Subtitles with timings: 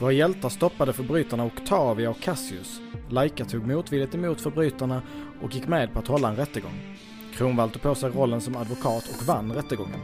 [0.00, 2.80] Våra hjältar stoppade förbrytarna Octavia och Cassius.
[3.08, 5.02] Laika tog motvilligt emot förbrytarna
[5.42, 6.96] och gick med på att hålla en rättegång.
[7.34, 10.00] Kronwall tog på sig rollen som advokat och vann rättegången.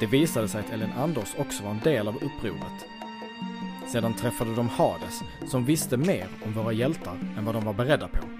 [0.00, 2.86] Det visade sig att Ellen Anders också var en del av upproret.
[3.92, 5.20] Sedan träffade de Hades,
[5.50, 8.37] som visste mer om våra hjältar än vad de var beredda på.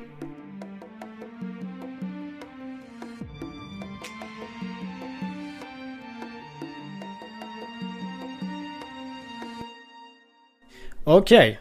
[11.10, 11.60] Okej,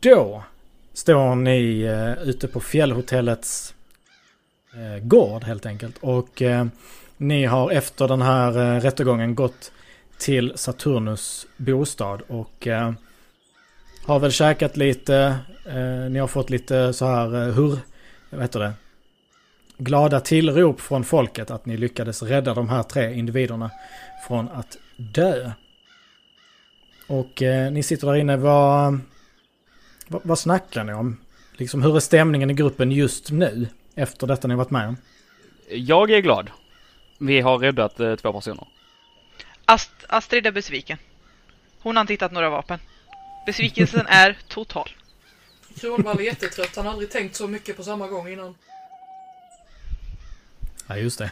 [0.00, 0.42] då
[0.92, 3.74] står ni uh, ute på fjällhotellets
[4.74, 5.98] uh, gård helt enkelt.
[6.00, 6.64] Och uh,
[7.16, 9.72] ni har efter den här uh, rättegången gått
[10.18, 12.68] till Saturnus bostad och
[14.06, 15.38] har väl käkat lite.
[16.10, 17.78] ni har fått lite så här hur,
[18.30, 18.72] vad heter det?
[19.78, 23.70] Glada tillrop från folket att ni lyckades rädda de här tre individerna
[24.28, 25.52] från att dö.
[27.06, 29.00] Och eh, ni sitter där inne, vad,
[30.06, 31.16] vad, vad snackar ni om?
[31.52, 33.68] Liksom hur är stämningen i gruppen just nu?
[33.94, 34.96] Efter detta ni varit med om?
[35.68, 36.50] Jag är glad.
[37.18, 38.66] Vi har räddat eh, två personer.
[39.64, 40.98] Ast Astrid är besviken.
[41.80, 42.78] Hon har inte hittat några vapen.
[43.46, 44.90] Besvikelsen är total.
[45.80, 48.54] Kronwall är jättetrött, han har aldrig tänkt så mycket på samma gång innan.
[50.86, 51.30] Ja, just det.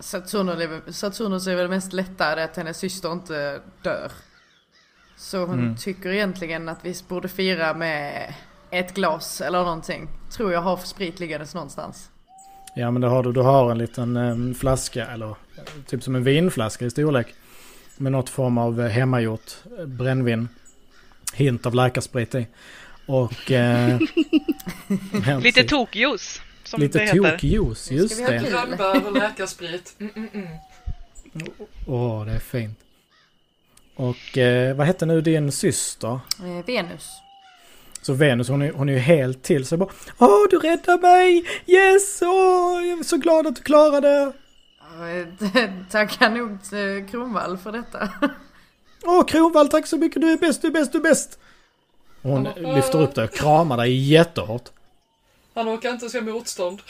[0.00, 4.12] Saturnus är väl mest lättare att hennes syster inte dör.
[5.22, 5.76] Så hon mm.
[5.76, 8.34] tycker egentligen att vi borde fira med
[8.70, 10.08] ett glas eller någonting.
[10.30, 12.10] Tror jag har sprit liggandes någonstans.
[12.74, 13.32] Ja men det har du.
[13.32, 15.34] Du har en liten um, flaska eller
[15.86, 17.34] typ som en vinflaska i storlek.
[17.96, 20.48] Med något form av uh, hemmagjort uh, brännvin.
[21.34, 22.46] Hint av läkarsprit i.
[23.06, 23.50] Och...
[24.90, 26.40] Uh, Lite tokjuice.
[26.76, 28.50] Lite tokjuice, just det.
[28.50, 29.94] Grönbär och läkarsprit.
[29.98, 30.48] Mm, mm, mm.
[31.86, 32.81] Åh, oh, det är fint.
[33.94, 36.20] Och eh, vad hette nu din syster?
[36.38, 37.08] Eh, Venus.
[38.02, 41.44] Så Venus hon är, hon är ju helt till sig bara Åh du räddar mig!
[41.66, 42.22] Yes!
[42.22, 44.32] Åh, jag är så glad att du klarade det!
[45.90, 48.08] Tackar nog till Kronvall för detta.
[49.04, 51.38] Åh Kronvall tack så mycket, du är bäst, du är bäst, du är bäst!
[52.22, 54.68] Hon oh, lyfter upp dig och kramar dig jättehårt.
[55.54, 56.82] Han orkar inte se motstånd.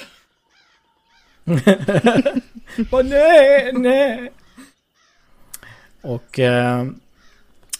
[2.90, 4.32] Åh nej, nej!
[6.02, 6.86] Och eh,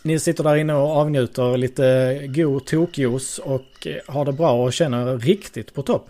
[0.03, 4.73] ni sitter där inne och avnjuter lite god tokjuice och eh, har det bra och
[4.73, 6.09] känner riktigt på topp.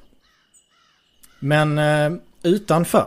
[1.39, 2.13] Men eh,
[2.43, 3.07] utanför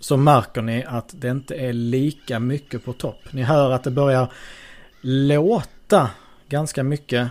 [0.00, 3.18] så märker ni att det inte är lika mycket på topp.
[3.30, 4.32] Ni hör att det börjar
[5.00, 6.10] låta
[6.48, 7.30] ganska mycket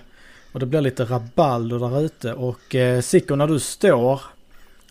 [0.52, 4.22] och det blir lite rabalder där ute och eh, Sikko när du står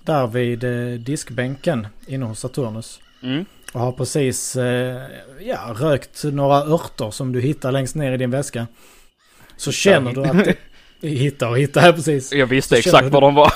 [0.02, 3.00] där vid eh, diskbänken inne hos Saturnus.
[3.22, 3.44] Mm.
[3.72, 5.02] Och har precis eh,
[5.40, 8.66] ja, rökt några örter som du hittar längst ner i din väska.
[9.56, 10.56] Så känner du att...
[11.02, 12.32] hitta och hitta här precis.
[12.32, 13.52] Jag visste exakt var de var.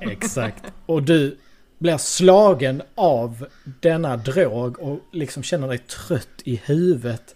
[0.00, 0.64] exakt.
[0.86, 1.38] Och du
[1.78, 7.34] blir slagen av denna drog och liksom känner dig trött i huvudet.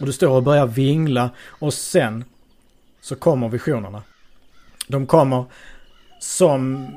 [0.00, 2.24] Och du står och börjar vingla och sen
[3.00, 4.02] så kommer visionerna.
[4.86, 5.44] De kommer
[6.20, 6.88] som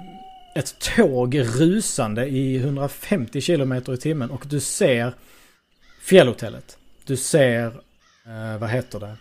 [0.55, 5.13] ett tåg rusande i 150 km i timmen och du ser
[6.01, 6.77] fjällhotellet.
[7.05, 7.65] Du ser,
[8.25, 9.15] eh, vad heter det,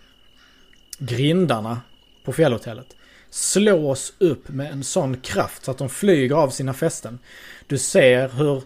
[0.99, 1.81] grindarna
[2.25, 2.97] på fjällhotellet
[3.31, 7.19] slås upp med en sån kraft så att de flyger av sina fästen.
[7.67, 8.63] Du ser hur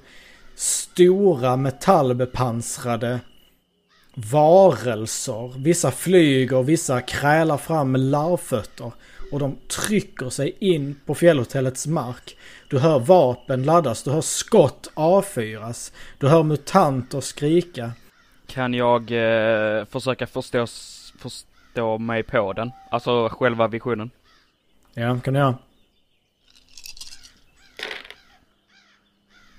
[0.54, 3.20] stora metallbepansrade
[4.14, 8.92] varelser, vissa flyger, vissa krälar fram med larvfötter
[9.34, 12.36] och de trycker sig in på fjällhotellets mark.
[12.68, 17.92] Du hör vapen laddas, du hör skott avfyras, du hör mutanter skrika.
[18.46, 20.66] Kan jag eh, försöka förstå,
[21.18, 22.70] förstå mig på den?
[22.90, 24.10] Alltså själva visionen?
[24.92, 25.58] Ja, kan du göra.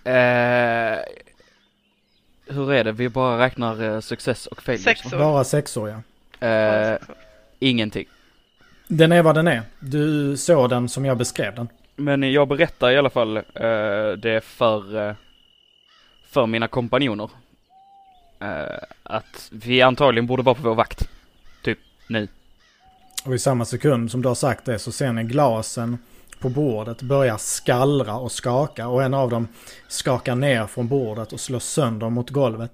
[0.03, 0.99] Eh,
[2.45, 2.91] hur är det?
[2.91, 4.83] Vi bara räknar eh, success och failure.
[4.83, 5.17] Sexor.
[5.19, 6.47] Bara sexor ja.
[6.47, 6.97] Eh,
[7.59, 8.05] ingenting.
[8.87, 9.61] Den är vad den är.
[9.79, 11.67] Du såg den som jag beskrev den.
[11.95, 15.13] Men jag berättar i alla fall uh, det för, uh,
[16.29, 17.29] för mina kompanjoner.
[18.43, 21.09] Uh, att vi antagligen borde vara på vår vakt.
[21.63, 22.27] Typ nu.
[23.25, 25.97] Och i samma sekund som du har sagt det så ser ni glasen
[26.39, 29.47] på bordet börja skallra och skaka och en av dem
[29.87, 32.71] skakar ner från bordet och slår sönder mot golvet.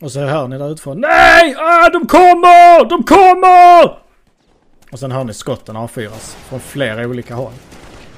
[0.00, 1.54] Och så hör ni där utifrån Nej!
[1.58, 2.88] Ah, de kommer!
[2.88, 4.09] De kommer!
[4.90, 7.52] Och sen hör ni skotten avfyras från flera olika håll.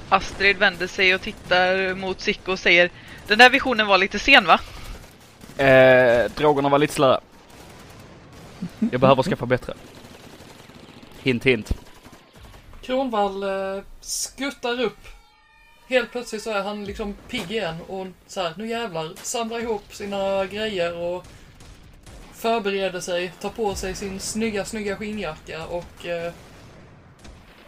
[0.08, 2.90] Astrid vänder sig och tittar mot Sicko och säger
[3.26, 4.60] Den där visionen var lite sen va?
[5.64, 7.20] Eh, drogerna var lite slöa.
[8.90, 9.74] Jag behöver skaffa bättre.
[11.22, 11.72] Hint hint.
[12.82, 15.08] Kronvall eh, skuttar upp.
[15.88, 19.94] Helt plötsligt så är han liksom pigg igen och så här, nu jävlar, samlar ihop
[19.94, 21.26] sina grejer och
[22.34, 26.32] förbereder sig, tar på sig sin snygga, snygga skinnjacka och eh,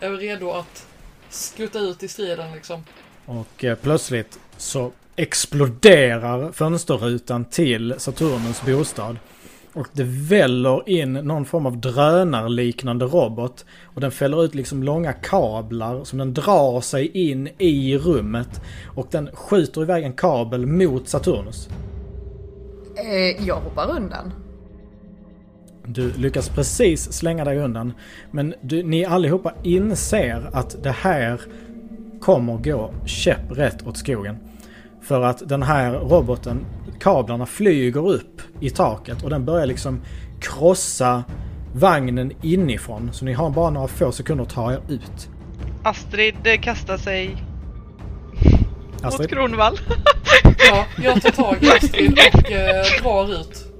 [0.04, 0.86] är redo att
[1.30, 2.84] skutta ut i striden liksom.
[3.26, 9.16] Och eh, plötsligt så exploderar fönsterrutan till Saturnus bostad.
[9.72, 13.64] Och det väller in någon form av drönarliknande robot.
[13.94, 18.60] Och den fäller ut liksom långa kablar som den drar sig in i rummet.
[18.94, 21.68] Och den skjuter iväg en kabel mot Saturnus.
[22.96, 24.32] Eh, jag hoppar undan.
[25.86, 27.92] Du lyckas precis slänga dig undan.
[28.30, 31.40] Men du, ni allihopa inser att det här
[32.20, 34.36] kommer gå käpprätt åt skogen.
[35.02, 36.66] För att den här roboten,
[37.00, 40.00] kablarna flyger upp i taket och den börjar liksom
[40.40, 41.24] krossa
[41.74, 43.10] vagnen inifrån.
[43.12, 45.28] Så ni har bara några få sekunder att ta er ut.
[45.82, 47.36] Astrid eh, kastar sig
[49.04, 49.30] mot Astrid?
[49.30, 49.78] Kronvall.
[50.70, 53.73] Ja, jag tar tag i Astrid och eh, drar ut.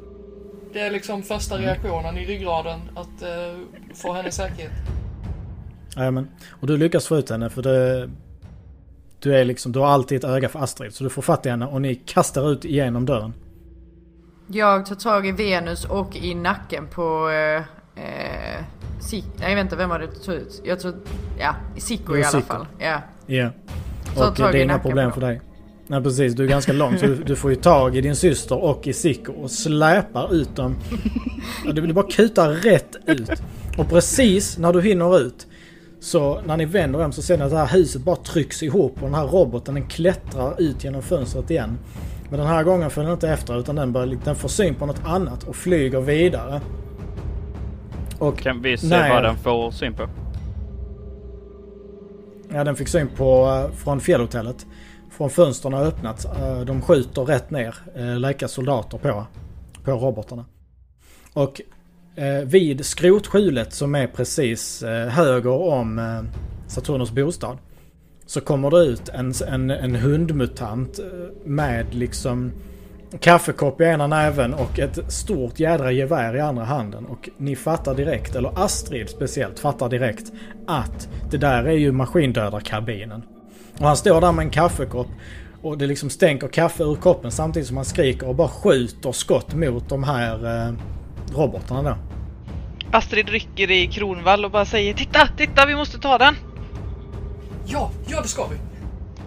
[0.74, 3.58] Det är liksom första reaktionen i ryggraden att eh,
[3.94, 4.72] få henne i säkerhet.
[5.96, 6.28] Jajamän.
[6.50, 8.10] Och du lyckas få ut henne för det...
[9.18, 10.94] Du är liksom, du har alltid ett öga för Astrid.
[10.94, 13.34] Så du får fatt i henne och ni kastar ut igenom dörren.
[14.46, 17.28] Jag tar tag i Venus och i nacken på...
[17.30, 17.56] Eh,
[18.04, 18.64] eh,
[19.00, 20.62] Sik- Nej jag vet inte, vem var det du tog ut?
[20.64, 20.94] Jag tror...
[21.38, 22.66] Ja, Sicko Det i alla fall.
[22.78, 23.00] Ja.
[23.26, 23.50] Ja.
[24.14, 25.40] Ta Och tag det är inga problem på för dig.
[25.86, 28.64] Nej precis, du är ganska lång så du, du får ju tag i din syster
[28.64, 30.76] och i Sicko och släpar ut dem.
[31.74, 33.30] Du vill bara kuta rätt ut.
[33.78, 35.46] Och precis när du hinner ut
[36.00, 38.94] så när ni vänder om så ser ni att det här huset bara trycks ihop
[38.94, 41.78] och den här roboten den klättrar ut genom fönstret igen.
[42.30, 44.86] Men den här gången följer den inte efter utan den, börjar, den får syn på
[44.86, 46.60] något annat och flyger vidare.
[48.18, 49.10] Och Kan vi se Nej.
[49.12, 50.08] vad den får syn på?
[52.52, 54.66] Ja, den fick syn på eh, från fjällhotellet.
[55.16, 56.24] Från fönstren har öppnats.
[56.24, 59.26] Eh, de skjuter rätt ner eh, soldater på,
[59.84, 60.44] på robotarna.
[61.32, 61.60] Och
[62.16, 66.00] eh, vid skrotskjulet som är precis eh, höger om
[66.66, 67.58] Saturnus bostad.
[68.26, 71.00] Så kommer det ut en, en, en hundmutant
[71.44, 72.52] med liksom
[73.20, 77.06] kaffekopp i ena näven och ett stort jädra gevär i andra handen.
[77.06, 80.32] Och ni fattar direkt, eller Astrid speciellt fattar direkt
[80.66, 83.22] att det där är ju maskindödarkarbinen.
[83.78, 85.08] Och han står där med en kaffekopp
[85.62, 89.54] och det liksom stänker kaffe ur koppen samtidigt som han skriker och bara skjuter skott
[89.54, 90.74] mot de här eh,
[91.36, 91.96] robotarna då.
[92.96, 96.34] Astrid rycker i Kronvall och bara säger Titta, titta, vi måste ta den!
[97.66, 98.56] Ja, ja det ska vi.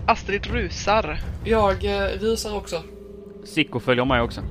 [0.06, 1.20] Astrid rusar.
[1.44, 2.84] Jag eh, rusar också.
[3.46, 4.42] Sicko följer med också.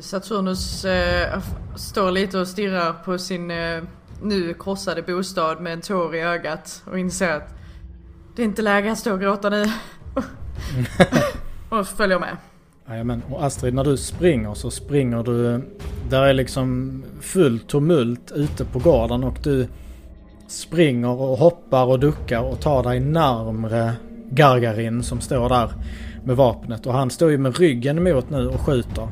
[0.00, 1.38] Saturnus eh,
[1.76, 3.82] står lite och stirrar på sin eh,
[4.22, 7.54] nu krossade bostad med en tår i ögat och inser att
[8.36, 9.64] det är inte läge att stå och gråta nu.
[11.68, 12.36] och följer med.
[12.88, 15.62] Jajamän, och Astrid när du springer så springer du...
[16.10, 19.68] Där är liksom full tumult ute på gården och du
[20.48, 23.92] springer och hoppar och duckar och tar dig närmre
[24.30, 25.70] Gargarin som står där
[26.24, 26.86] med vapnet.
[26.86, 29.08] Och han står ju med ryggen mot nu och skjuter.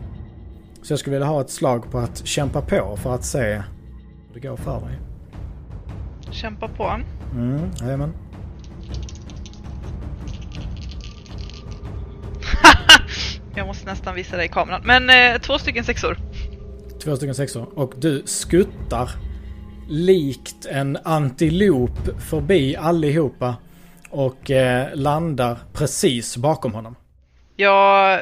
[0.83, 4.35] Så jag skulle vilja ha ett slag på att kämpa på för att se hur
[4.35, 4.99] det går för dig.
[6.31, 7.05] Kämpa på han.
[7.35, 8.13] Mm, jajamän.
[13.57, 14.83] Jag måste nästan visa dig i kameran.
[14.85, 16.17] Men eh, två stycken sexor.
[17.05, 17.79] Två stycken sexor.
[17.79, 19.11] Och du skuttar
[19.89, 23.57] likt en antilop förbi allihopa.
[24.11, 26.97] Och eh, landar precis bakom honom.
[27.57, 28.21] Jag,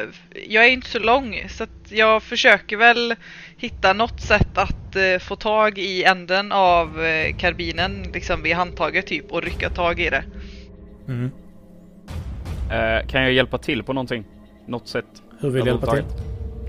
[0.49, 3.15] jag är inte så lång så att jag försöker väl
[3.57, 9.07] hitta något sätt att eh, få tag i änden av eh, karbinen liksom vid handtaget
[9.07, 10.25] typ och rycka tag i det.
[11.09, 11.31] Mm.
[12.71, 14.25] Eh, kan jag hjälpa till på någonting?
[14.67, 15.22] Något sätt?
[15.43, 16.05] Hur vill du hjälpa till?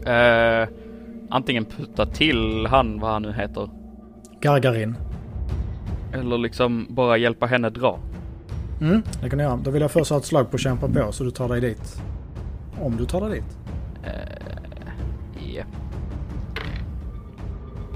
[0.06, 0.68] Eh,
[1.30, 3.70] antingen putta till han, vad han nu heter.
[4.42, 4.98] Gargarin.
[6.14, 8.00] Eller liksom bara hjälpa henne dra.
[8.82, 9.60] Mm, det kan du göra.
[9.64, 12.02] Då vill jag först ha ett slag på kämpa på så du tar dig dit.
[12.82, 13.58] Om du tar dig dit.
[15.56, 15.64] Ja.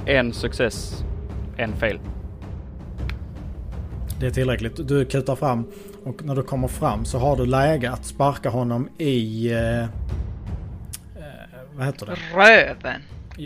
[0.06, 1.04] En success,
[1.58, 2.00] en fail.
[4.20, 4.88] Det är tillräckligt.
[4.88, 5.66] Du kutar fram
[6.04, 9.52] och när du kommer fram så har du läge att sparka honom i...
[9.52, 9.88] Eh, eh,
[11.78, 12.18] vad heter det?
[12.34, 13.02] Röven!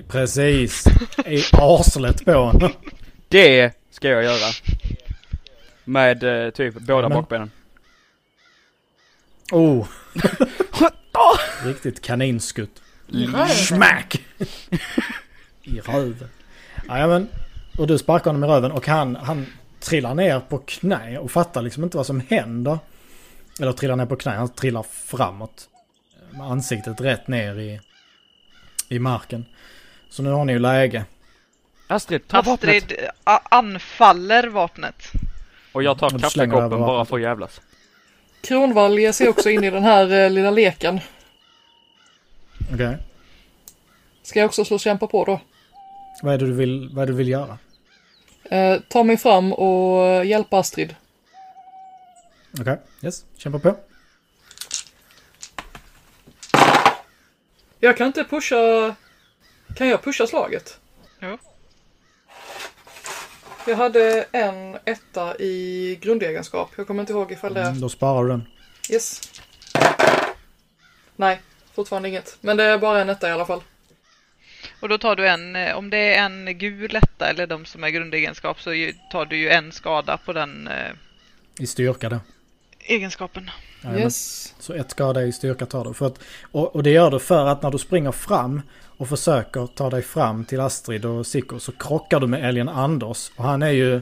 [0.07, 0.87] Precis!
[1.25, 2.71] I arslet på honom.
[3.27, 4.51] Det ska jag göra.
[5.83, 7.51] Med eh, typ båda Men- bakbenen.
[9.51, 9.87] Oh!
[11.63, 12.81] Riktigt kaninskutt.
[13.49, 14.21] Smack!
[15.63, 16.29] I röven.
[16.87, 17.27] Jajamän.
[17.77, 19.45] och du sparkar honom i röven och han, han
[19.79, 22.79] trillar ner på knä och fattar liksom inte vad som händer.
[23.59, 25.69] Eller trillar ner på knä, han trillar framåt.
[26.31, 27.79] Med ansiktet rätt ner i,
[28.91, 29.45] i marken.
[30.09, 31.05] Så nu har ni ju läge.
[31.87, 32.83] Astrid, ta vapnet!
[32.83, 34.95] Astrid a- anfaller vapnet.
[35.71, 37.07] Och jag tar kaffekoppen bara vapnet.
[37.09, 37.61] för att jävlas.
[38.41, 40.99] Kronvall ger sig också in i den här eh, lilla leken.
[42.73, 42.97] Okej.
[44.23, 45.39] Ska jag också slå kämpa på då?
[46.21, 47.57] Vad är det du vill, vad är det du vill göra?
[48.43, 50.95] Eh, ta mig fram och eh, hjälpa Astrid.
[52.59, 53.25] Okej, yes.
[53.37, 53.75] Kämpa på.
[57.83, 58.95] Jag kan inte pusha...
[59.75, 60.79] Kan jag pusha slaget?
[61.19, 61.37] Jo.
[63.67, 66.71] Jag hade en etta i grundegenskap.
[66.75, 67.61] Jag kommer inte ihåg ifall det...
[67.61, 68.47] Mm, då sparar du den.
[68.89, 69.21] Yes.
[71.15, 71.41] Nej,
[71.73, 72.37] fortfarande inget.
[72.41, 73.61] Men det är bara en etta i alla fall.
[74.79, 77.83] Och då tar du en, eh, om det är en gul etta eller de som
[77.83, 78.69] är grundegenskap så
[79.11, 80.91] tar du ju en skada på den eh,
[81.59, 82.19] I styrka då.
[82.83, 83.49] Egenskapen.
[83.83, 84.03] Jajamän.
[84.03, 84.53] Yes.
[84.59, 85.93] Så ett skada i styrka tar du.
[85.93, 86.19] För att,
[86.51, 88.61] och, och det gör du för att när du springer fram
[88.97, 93.31] och försöker ta dig fram till Astrid och Sicko så krockar du med älgen Anders.
[93.35, 94.01] Och han är ju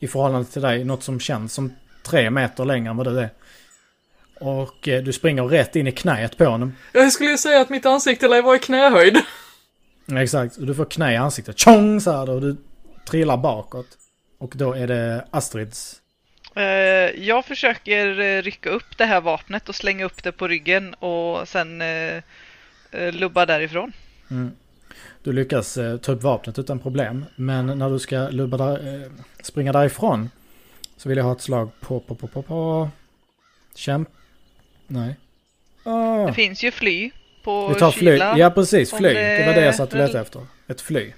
[0.00, 3.30] i förhållande till dig något som känns som tre meter längre än vad du är.
[4.40, 6.74] Och eh, du springer rätt in i knäet på honom.
[6.92, 9.18] Jag skulle ju säga att mitt ansikte lär vara i knähöjd.
[10.06, 11.58] Ja, Exakt, och du får knä i ansiktet.
[11.58, 12.56] Tjong så här då, och du
[13.08, 13.86] trillar bakåt.
[14.38, 15.96] Och då är det Astrids.
[16.58, 16.64] Eh,
[17.24, 21.48] jag försöker eh, rycka upp det här vapnet och slänga upp det på ryggen och
[21.48, 22.22] sen eh,
[23.12, 23.92] lubba därifrån.
[24.30, 24.50] Mm.
[25.22, 27.24] Du lyckas ta upp vapnet utan problem.
[27.36, 29.10] Men när du ska lubba där,
[29.42, 30.30] springa därifrån
[30.96, 32.90] så vill jag ha ett slag på, på, på, på, på.
[33.74, 34.08] Kämp...
[34.86, 35.16] Nej.
[35.84, 36.26] Ah.
[36.26, 37.10] Det finns ju fly
[37.44, 38.10] på Vi tar fly.
[38.12, 38.38] kyla.
[38.38, 39.14] Ja precis, fly.
[39.14, 40.46] Det var det jag satt och det- letade efter.
[40.66, 41.12] Ett fly.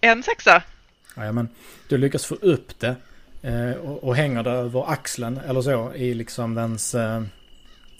[0.00, 0.62] En sexa.
[1.16, 1.48] Jajamän.
[1.88, 2.96] Du lyckas få upp det
[3.42, 6.94] eh, och, och hänger det över axeln eller så i liksom dens...
[6.94, 7.22] Eh,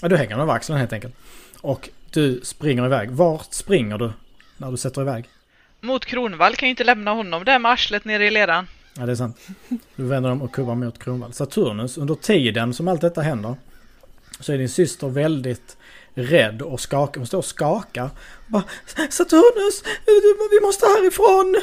[0.03, 1.15] ja, du hänger den över axeln helt enkelt.
[1.61, 3.11] Och du springer iväg.
[3.11, 4.13] Vart springer du
[4.57, 5.29] när du sätter iväg?
[5.81, 8.67] Mot Kronvall kan ju inte lämna honom där med arslet nere i leran.
[8.99, 9.49] Ja, det är sant.
[9.97, 11.33] Du vänder dem och kubbar mot Kronvall.
[11.33, 13.57] Saturnus, under tiden som allt detta händer
[14.41, 15.77] så är din syster väldigt
[16.15, 17.21] rädd och skakar.
[17.21, 18.05] Hon står och skakar.
[18.05, 18.65] Och bara,
[19.11, 19.83] Saturnus,
[20.51, 21.63] vi måste härifrån!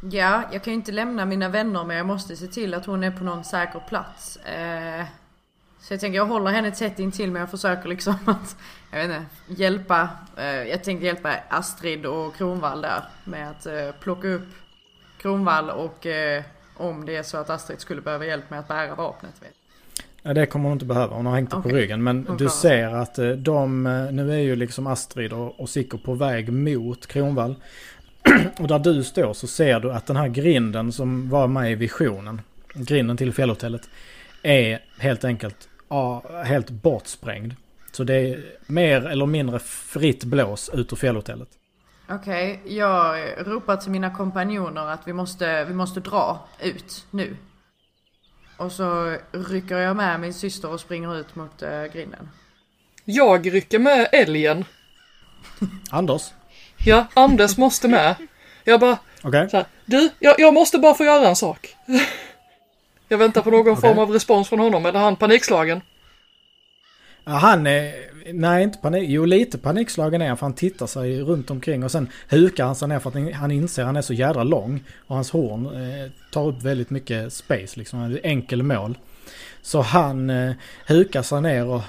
[0.00, 3.04] Ja, jag kan ju inte lämna mina vänner men jag måste se till att hon
[3.04, 4.36] är på någon säker plats.
[4.36, 5.04] Eh,
[5.80, 8.56] så jag tänker jag håller henne tätt intill mig och försöker liksom att,
[8.90, 9.24] jag vet inte,
[9.62, 10.08] hjälpa.
[10.36, 14.48] Eh, jag tänkte hjälpa Astrid och Kronvall där med att eh, plocka upp
[15.18, 16.42] Kronvall och eh,
[16.76, 19.34] om det är så att Astrid skulle behöva hjälp med att bära vapnet.
[19.40, 19.54] Vet.
[20.22, 21.16] Ja, det kommer hon inte behöva.
[21.16, 21.72] Hon har hängt det på Okej.
[21.72, 22.02] ryggen.
[22.02, 25.60] Men Hon du klarar ser att eh, de, eh, nu är ju liksom Astrid och,
[25.60, 25.68] och
[26.04, 27.56] på väg mot Kronvall.
[28.58, 31.74] och där du står så ser du att den här grinden som var med i
[31.74, 32.40] visionen,
[32.74, 33.88] grinden till fjällhotellet,
[34.42, 37.54] är helt enkelt ja, helt bortsprängd.
[37.92, 41.48] Så det är mer eller mindre fritt blås ut ur fjällhotellet.
[42.08, 47.36] Okej, jag ropar till mina kompanjoner att vi måste, vi måste dra ut nu.
[48.56, 52.28] Och så rycker jag med min syster och springer ut mot eh, grinden.
[53.04, 54.64] Jag rycker med älgen.
[55.90, 56.32] Anders?
[56.84, 58.14] Ja, Anders måste med.
[58.64, 61.76] Jag bara, så här, du, jag, jag måste bara få göra en sak.
[63.08, 63.80] Jag väntar på någon Okej.
[63.80, 65.80] form av respons från honom, eller han panikslagen.
[67.24, 67.92] Ja, han är...
[68.32, 69.10] Nej, inte panik.
[69.10, 72.76] Jo, lite panikslagen är han för han tittar sig runt omkring och sen hukar han
[72.76, 74.84] sig ner för att han inser att han är så jädra lång.
[75.06, 78.18] Och hans horn eh, tar upp väldigt mycket space liksom.
[78.22, 78.98] Enkel mål.
[79.62, 80.52] Så han eh,
[80.86, 81.82] hukar sig ner och...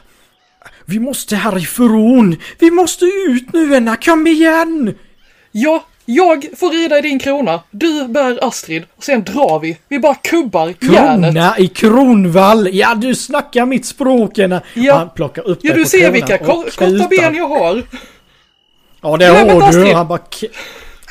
[0.85, 2.35] Vi måste härifrån!
[2.59, 4.95] Vi måste ut nu Enna, kom igen!
[5.51, 9.77] Ja, jag får rida i din krona, du bär Astrid, och sen drar vi.
[9.87, 11.33] Vi bara kubbar järnet.
[11.33, 12.69] Krona i Kronvall!
[12.73, 14.61] Ja, du snackar mitt språk Enna!
[14.73, 14.95] Ja.
[14.95, 17.83] Han plockar upp Ja, du ser vilka och ko- korta ben jag har.
[19.01, 19.63] Ja det har du.
[19.63, 19.93] Astrid.
[19.93, 20.19] Han bara...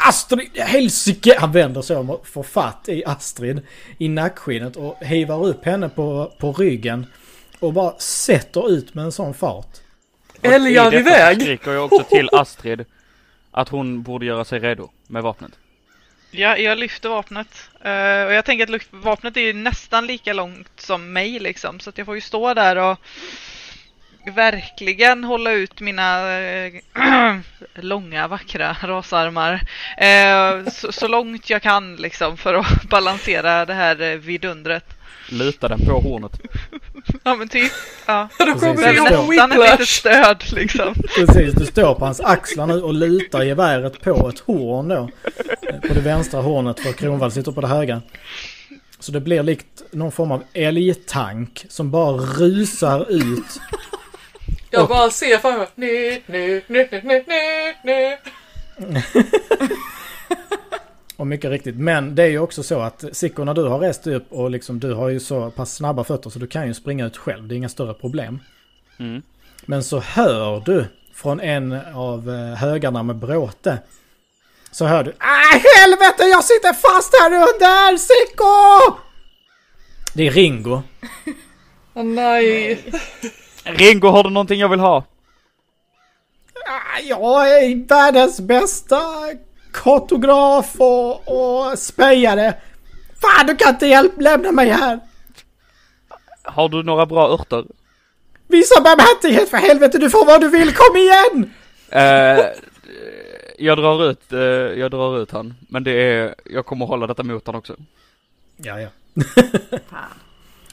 [0.09, 1.37] Astrid, helsike!
[1.38, 3.61] Han vänder sig om och får fatt i Astrid
[3.99, 7.07] i nackskinnet och hivar upp henne på, på ryggen.
[7.61, 9.76] Och bara sätter ut med en sån fart.
[10.43, 11.43] Älgar iväg.
[11.43, 12.85] skriker jag också till Astrid
[13.50, 15.52] att hon borde göra sig redo med vapnet.
[16.31, 17.71] Ja, jag lyfter vapnet.
[17.81, 21.81] Eh, och jag tänker att vapnet är ju nästan lika långt som mig liksom.
[21.81, 22.99] Så att jag får ju stå där och
[24.26, 26.73] verkligen hålla ut mina eh,
[27.75, 29.61] långa vackra rasarmar
[29.97, 35.00] eh, så, så långt jag kan liksom för att balansera det här vidundret.
[35.33, 36.33] Luta den på hornet.
[37.25, 37.73] Ja men typ,
[38.07, 38.29] ja.
[38.39, 40.95] Då kommer det Nästan ett litet stöd liksom.
[41.17, 45.09] Precis, du står på hans axlar nu och lutar geväret på ett horn då.
[45.69, 48.03] Eh, På det vänstra hornet för Kronvall sitter på det högra.
[48.99, 53.61] Så det blir likt någon form av älgtank som bara rusar ut.
[54.71, 55.69] Jag Och- bara ser framför mig.
[55.75, 58.19] Nej, nej, nej, nej, nej,
[58.79, 59.01] nej.
[61.21, 61.77] Och mycket riktigt.
[61.77, 64.81] Men det är ju också så att Sicko när du har rest upp och liksom
[64.81, 67.49] du har ju så pass snabba fötter så du kan ju springa ut själv.
[67.49, 68.39] Det är inga större problem.
[68.99, 69.23] Mm.
[69.67, 70.85] Men så hör du
[71.15, 73.79] från en av eh, högarna med bråte.
[74.71, 79.00] Så hör du Ah helvete jag sitter fast här under Sicko!
[80.15, 80.83] Det är Ringo.
[81.95, 82.85] Åh, nej.
[83.65, 85.05] Ringo, har du någonting jag vill ha?
[86.67, 89.00] Ah, jag är världens bästa
[89.73, 92.55] kartograf och, och spejare.
[93.21, 95.00] Fan du kan inte hjälp, lämna mig här.
[96.43, 97.65] Har du några bra örter?
[98.49, 101.50] Visa barmhärtighet för helvete, du får vad du vill, kom igen!
[101.89, 102.47] Eh,
[103.59, 104.39] jag drar ut, eh,
[104.81, 105.55] jag drar ut han.
[105.69, 107.77] Men det är, jag kommer hålla detta mot han också.
[108.57, 108.89] Ja, ja.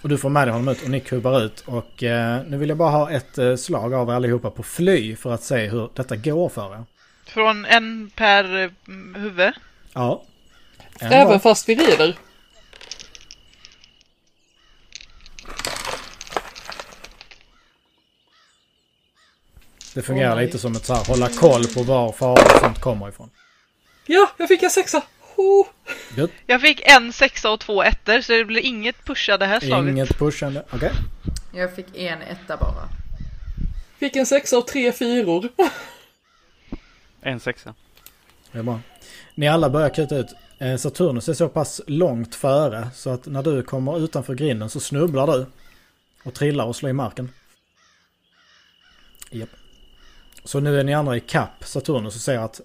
[0.02, 1.64] Och du får med dig honom ut och ni kubbar ut.
[1.66, 5.34] Och eh, nu vill jag bara ha ett slag av er allihopa på fly för
[5.34, 6.84] att se hur detta går för er.
[7.28, 8.70] Från en per eh,
[9.16, 9.54] huvud.
[9.94, 10.24] Ja.
[11.00, 11.40] En Även var.
[11.40, 12.18] fast vi rider.
[19.94, 20.46] Det fungerar nej.
[20.46, 23.30] lite som ett så här hålla koll på var faror och sånt kommer ifrån.
[24.06, 25.02] Ja, jag fick en sexa.
[25.36, 25.68] Oh.
[26.46, 29.92] Jag fick en sexa och två ettor så det blir inget pusha det här slaget.
[29.92, 30.64] Inget pushande.
[30.72, 30.92] Okej.
[31.54, 32.90] Jag fick en etta bara.
[34.00, 35.50] Fick en sexa och tre fyror.
[37.28, 37.74] En sexa.
[38.52, 38.80] Det är bra.
[39.36, 40.34] Ni alla börjar kuta ut.
[40.58, 44.80] Eh, Saturnus är så pass långt före så att när du kommer utanför grinden så
[44.80, 45.46] snubblar du.
[46.24, 47.30] Och trillar och slår i marken.
[49.30, 49.50] Japp.
[50.44, 52.62] Så nu är ni andra i kapp Saturnus och ser att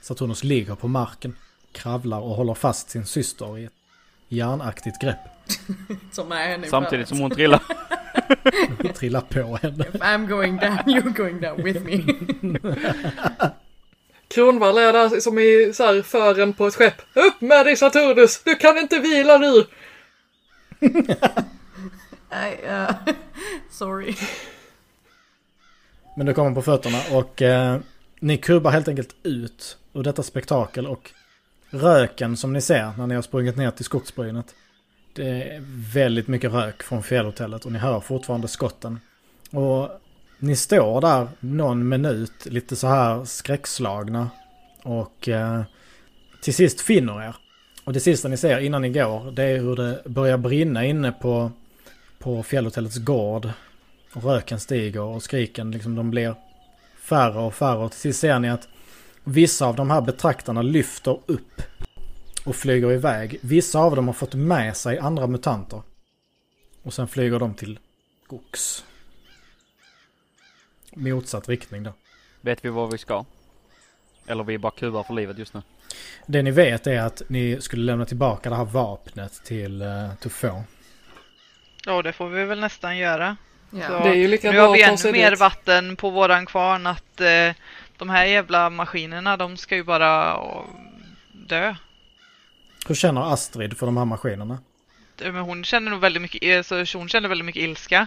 [0.00, 1.36] Saturnus ligger på marken.
[1.72, 3.72] Kravlar och håller fast sin syster i ett
[4.28, 5.18] järnaktigt grepp.
[6.12, 7.62] Som är henne Samtidigt som hon trillar.
[8.94, 9.84] Trillar på henne.
[9.94, 12.02] If I'm going down, you're going down with me.
[14.28, 17.00] Kronvall är där som i så här fören på ett skepp.
[17.14, 18.42] Upp med dig Saturnus!
[18.44, 19.64] Du kan inte vila nu!
[22.30, 22.90] Nej, uh,
[23.70, 24.14] sorry.
[26.16, 27.78] Men du kommer på fötterna och eh,
[28.20, 31.10] ni kubbar helt enkelt ut ur detta spektakel och
[31.70, 34.54] röken som ni ser när ni har sprungit ner till skogsbrynet.
[35.18, 35.62] Det är
[35.94, 39.00] väldigt mycket rök från fjällhotellet och ni hör fortfarande skotten.
[39.50, 39.88] Och
[40.38, 44.30] ni står där någon minut lite så här skräckslagna
[44.82, 45.62] och eh,
[46.42, 47.36] till sist finner er.
[47.84, 51.12] Och det sista ni ser innan ni går det är hur det börjar brinna inne
[51.12, 51.52] på,
[52.18, 53.48] på fjällhotellets gård.
[54.14, 56.34] Och röken stiger och skriken liksom de blir
[57.00, 57.84] färre och färre.
[57.84, 58.68] Och till sist ser ni att
[59.24, 61.62] vissa av de här betraktarna lyfter upp
[62.48, 63.38] och flyger iväg.
[63.42, 65.82] Vissa av dem har fått med sig andra mutanter.
[66.82, 67.78] Och sen flyger de till
[68.26, 68.84] Gox.
[70.94, 71.92] Motsatt riktning då.
[72.40, 73.24] Vet vi var vi ska?
[74.26, 75.62] Eller vi är bara kubar för livet just nu.
[76.26, 80.62] Det ni vet är att ni skulle lämna tillbaka det här vapnet till uh, Tufo.
[81.86, 83.36] Ja, det får vi väl nästan göra.
[83.70, 84.00] Ja.
[84.02, 85.40] Det är ju lika nu har vi ännu mer dit.
[85.40, 87.52] vatten på våran kvarn att eh,
[87.96, 90.64] de här jävla maskinerna, de ska ju bara eh,
[91.32, 91.74] dö.
[92.88, 94.58] Hur känner Astrid för de här maskinerna?
[95.22, 98.06] Men hon känner nog väldigt mycket, eh, så hon känner väldigt mycket ilska.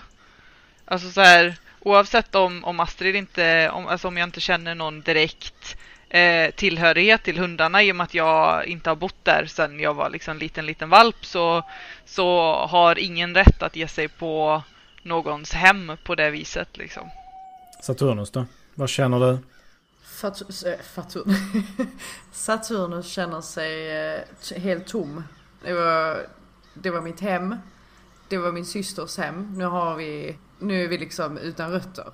[0.86, 5.02] Alltså så här, oavsett om, om Astrid inte, om, alltså om jag inte känner någon
[5.02, 5.78] direkt
[6.10, 9.94] eh, tillhörighet till hundarna i och med att jag inte har bott där sedan jag
[9.94, 11.64] var liksom liten, liten valp så,
[12.06, 14.64] så har ingen rätt att ge sig på
[15.04, 17.10] någons hem på det viset liksom.
[17.82, 18.46] Saturnus då?
[18.76, 19.38] Vad känner du?
[20.24, 20.30] Eh,
[20.94, 21.36] Saturn.
[22.32, 24.22] Saturnus känner sig eh,
[24.58, 25.24] helt tom.
[25.64, 26.28] Det var,
[26.74, 27.56] det var mitt hem.
[28.30, 29.54] Det var min systers hem.
[29.58, 32.14] Nu har vi, nu är vi liksom utan rötter.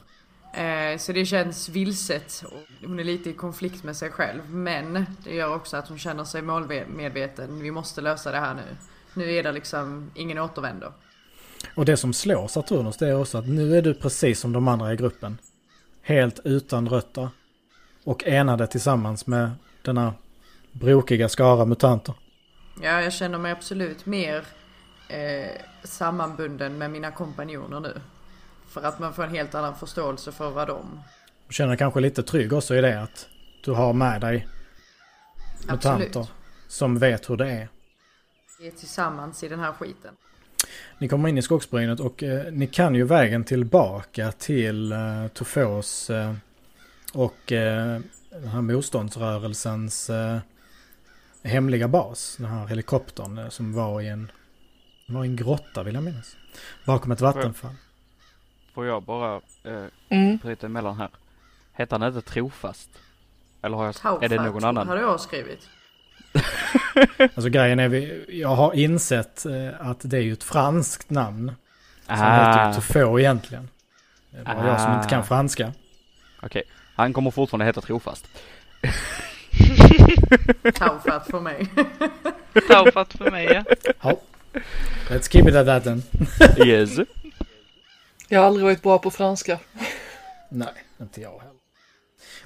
[0.54, 2.44] Eh, så det känns vilset.
[2.86, 4.50] Hon är lite i konflikt med sig själv.
[4.50, 7.60] Men det gör också att hon känner sig målmedveten.
[7.60, 8.78] Vi måste lösa det här nu.
[9.14, 10.94] Nu är det liksom ingen återvändo.
[11.76, 14.68] Och det som slår Saturnus det är också att nu är du precis som de
[14.68, 15.38] andra i gruppen.
[16.02, 17.30] Helt utan rötter.
[18.08, 20.14] Och enade tillsammans med denna
[20.72, 22.16] brokiga skara mutanter.
[22.82, 24.44] Ja, jag känner mig absolut mer
[25.10, 27.94] eh, sammanbunden med mina kompanjoner nu.
[28.68, 31.00] För att man får en helt annan förståelse för vad de...
[31.48, 33.28] Du känner dig kanske lite trygg också i det att
[33.64, 34.48] du har med dig
[35.70, 36.30] mutanter Absolut.
[36.68, 37.68] som vet hur det är.
[38.60, 40.14] Vi är tillsammans i den här skiten.
[40.98, 46.10] Ni kommer in i skogsbrynet och eh, ni kan ju vägen tillbaka till eh, Tofos
[46.10, 46.34] eh,
[47.14, 50.38] och eh, den här motståndsrörelsens eh,
[51.44, 52.36] hemliga bas.
[52.40, 54.32] Den här helikoptern eh, som var i en,
[55.08, 56.36] var i en grotta vill jag minnas.
[56.86, 57.74] Bakom ett vattenfall.
[58.74, 60.38] Får jag bara eh, Mm.
[60.38, 61.10] bryta emellan här?
[61.74, 62.90] Heter han inte Trofast?
[63.62, 64.88] Eller har jag, Taufat är det någon annan?
[64.88, 65.70] hade jag skrivit.
[67.20, 71.52] Alltså grejen är, vi, jag har insett eh, att det är ju ett franskt namn.
[72.06, 72.66] Som Ah.
[72.68, 73.70] heter Tofo egentligen.
[74.32, 75.24] Det är bara jag som inte kan Ah.
[75.24, 75.74] franska.
[76.42, 76.64] Okej,
[76.98, 78.28] han kommer fortfarande heta Trofast.
[80.74, 81.68] Taufat för mig.
[82.68, 83.64] Taufat för mig ja.
[84.02, 84.18] Ja.
[85.10, 86.04] Let's keep it at that then.
[86.68, 87.00] Yes.
[88.28, 89.60] Jag har aldrig varit bra på franska.
[90.50, 91.58] Nej, inte jag heller.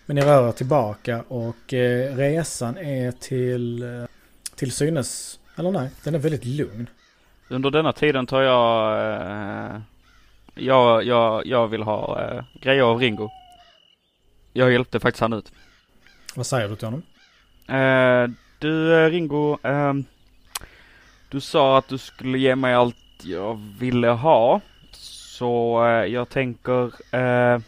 [0.05, 4.05] Men ni rör er tillbaka och eh, resan är till, eh,
[4.55, 6.89] till synes, eller nej, den är väldigt lugn.
[7.47, 9.81] Under denna tiden tar jag, eh,
[10.55, 13.29] jag, jag, jag vill ha eh, grejer av Ringo.
[14.53, 15.51] Jag hjälpte faktiskt han ut.
[16.35, 17.03] Vad säger du till honom?
[17.67, 20.05] Eh, du eh, Ringo, ehm,
[21.29, 24.61] du sa att du skulle ge mig allt jag ville ha.
[24.91, 27.59] Så eh, jag tänker, eh,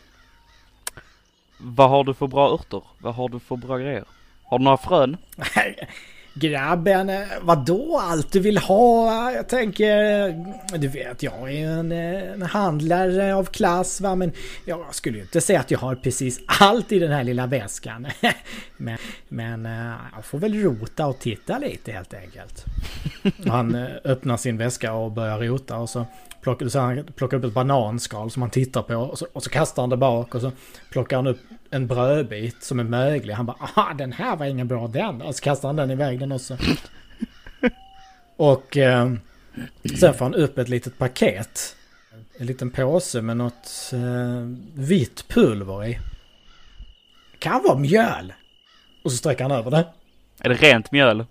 [1.57, 2.83] vad har du för bra örter?
[2.97, 4.05] Vad har du för bra grejer?
[4.43, 5.17] Har du några frön?
[6.35, 9.31] Grabben, eh, vadå allt du vill ha?
[9.31, 14.15] Jag tänker, eh, du vet jag är ju en, eh, en handlare av klass va,
[14.15, 14.31] men
[14.65, 18.07] jag skulle ju inte säga att jag har precis allt i den här lilla väskan.
[18.77, 18.97] men
[19.29, 19.65] men
[20.15, 22.65] jag får väl rota och titta lite helt enkelt.
[23.47, 26.05] Han öppnar sin väska och börjar rota och så
[26.41, 29.49] plockar, så han plockar upp ett bananskal som han tittar på och så, och så
[29.49, 30.51] kastar han det bak och så
[30.91, 31.39] plockar han upp
[31.73, 33.33] en brödbit som är möglig.
[33.33, 35.21] Han bara ah den här var ingen bra den.
[35.21, 36.57] Och så kastar han den iväg den också.
[38.37, 39.13] Och eh,
[39.99, 41.75] sen får han upp ett litet paket.
[42.37, 45.99] En liten påse med något eh, vitt pulver i.
[47.39, 48.33] Kan vara mjöl.
[49.03, 49.85] Och så sträcker han över det.
[50.39, 51.25] Är det rent mjöl?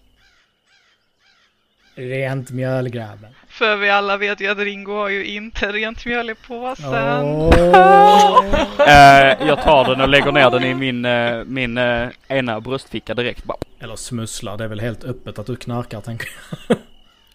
[1.95, 3.33] Rent mjöl grabben.
[3.53, 7.23] För vi alla vet ju att Ringo har ju inte rent mjöl i påsen.
[7.25, 8.45] Åh.
[8.89, 13.15] Eh, jag tar den och lägger ner den i min, eh, min eh, ena bröstficka
[13.15, 13.45] direkt.
[13.45, 16.29] Bara, Eller smusslar, det är väl helt öppet att du knarkar tänker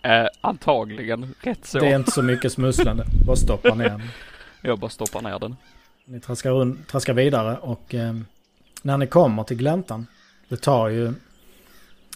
[0.03, 0.21] jag.
[0.23, 1.79] eh, antagligen rätt så.
[1.79, 3.05] Det är inte så mycket smusslande.
[3.25, 4.01] Bara stoppa ner den.
[4.61, 5.55] Jag bara stoppar ner den.
[6.05, 8.13] Ni traskar, run- traskar vidare och eh,
[8.81, 10.07] när ni kommer till gläntan.
[10.49, 11.05] Det tar ju,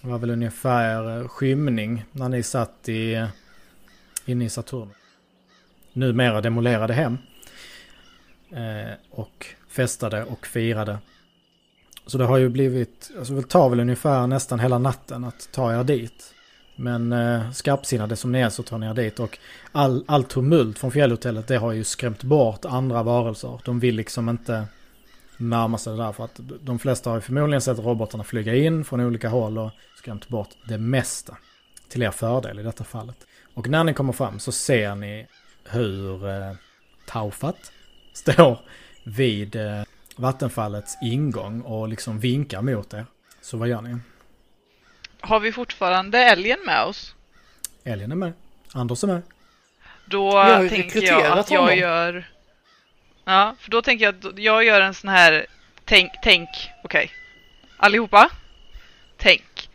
[0.02, 3.28] det var väl ungefär eh, skymning när ni satt i, eh,
[4.32, 4.89] inne i Saturn.
[5.94, 7.17] Numera demolerade hem.
[8.52, 10.98] Eh, och festade och firade.
[12.06, 15.80] Så det har ju blivit, alltså det tar väl ungefär nästan hela natten att ta
[15.80, 16.34] er dit.
[16.76, 19.38] Men eh, skarpsinnade som ni är så tar ni er dit och
[19.72, 23.60] all, all tumult från fjällhotellet det har ju skrämt bort andra varelser.
[23.65, 24.65] De vill liksom inte
[25.38, 28.86] närma sig det där för att de flesta har ju förmodligen sett robotarna flyga in
[28.86, 31.38] från olika håll och skrämt bort det mesta.
[31.89, 33.28] Till er fördel i detta fallet.
[33.54, 35.28] Och när ni kommer fram så ser ni
[35.64, 36.54] hur eh,
[37.06, 37.72] Taufat
[38.14, 38.60] står
[39.04, 39.84] vid eh,
[40.16, 43.06] vattenfallets ingång och liksom vinkar mot er.
[43.42, 43.98] Så vad gör ni?
[45.22, 47.16] Har vi fortfarande älgen med oss?
[47.84, 48.34] Älgen är med.
[48.74, 49.22] Anders är med.
[50.06, 50.32] Då
[50.70, 51.78] tänker jag att jag honom.
[51.78, 52.30] gör...
[53.26, 55.46] Ja, för då tänker jag att jag gör en sån här...
[55.86, 56.50] Tänk, tänk,
[56.84, 57.12] okej.
[57.78, 58.30] Allihopa.
[59.18, 59.70] Tänk.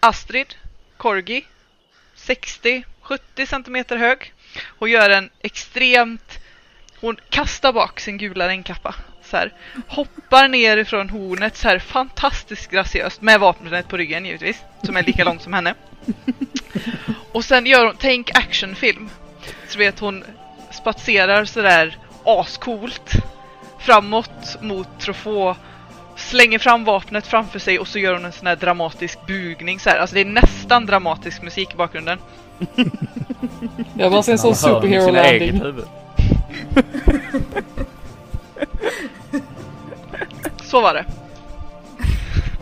[0.00, 0.54] Astrid,
[0.96, 1.46] Corgi,
[2.26, 4.32] 60-70 centimeter hög.
[4.78, 6.38] Hon gör en extremt...
[7.00, 8.94] Hon kastar bak sin gula regnkappa.
[9.22, 9.52] Så här.
[9.88, 14.62] Hoppar ner ifrån hornet så här fantastiskt graciöst med vapnet på ryggen givetvis.
[14.82, 15.74] Som är lika långt som henne.
[17.32, 19.10] Och sen gör hon, tänk actionfilm.
[19.68, 20.24] Så vet hon
[20.72, 23.12] spatserar sådär ascoolt
[23.80, 25.56] framåt mot Trofå
[26.16, 29.90] slänger fram vapnet framför sig och så gör hon en sån här dramatisk bugning så
[29.90, 29.98] här.
[29.98, 32.18] Alltså det är nästan dramatisk musik i bakgrunden.
[33.98, 35.60] Jag bara ser en sån Man superhero landing.
[35.60, 35.84] huvud.
[40.62, 41.04] Så var det.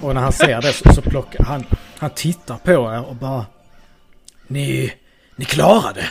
[0.01, 1.65] Och när han ser det så, så plockar han,
[1.99, 3.47] han tittar på er och bara...
[4.47, 4.93] Ni,
[5.37, 6.07] ni klarade!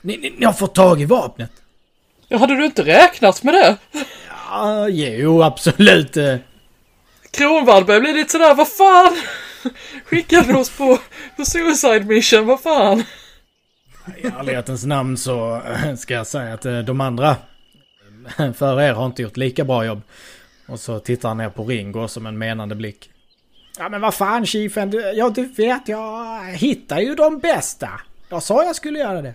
[0.00, 1.50] Ni, ni, ni har fått tag i vapnet!
[2.28, 3.76] Ja, hade du inte räknat med det?
[4.50, 6.16] Ja, jo absolut.
[7.32, 7.38] Eh.
[7.38, 9.16] Kronvall börjar bli lite sådär, vad fan?
[10.04, 10.98] Skickade oss på,
[11.36, 13.04] på suicide mission, vad fan?
[14.16, 17.36] I ärlighetens namn så eh, ska jag säga att eh, de andra
[18.54, 20.02] för er har inte gjort lika bra jobb.
[20.66, 23.10] Och så tittar han ner på Ringo som en menande blick.
[23.78, 28.00] Ja men vad fan chiefen, du, ja du vet jag hittar ju de bästa.
[28.28, 29.34] Jag sa jag skulle göra det.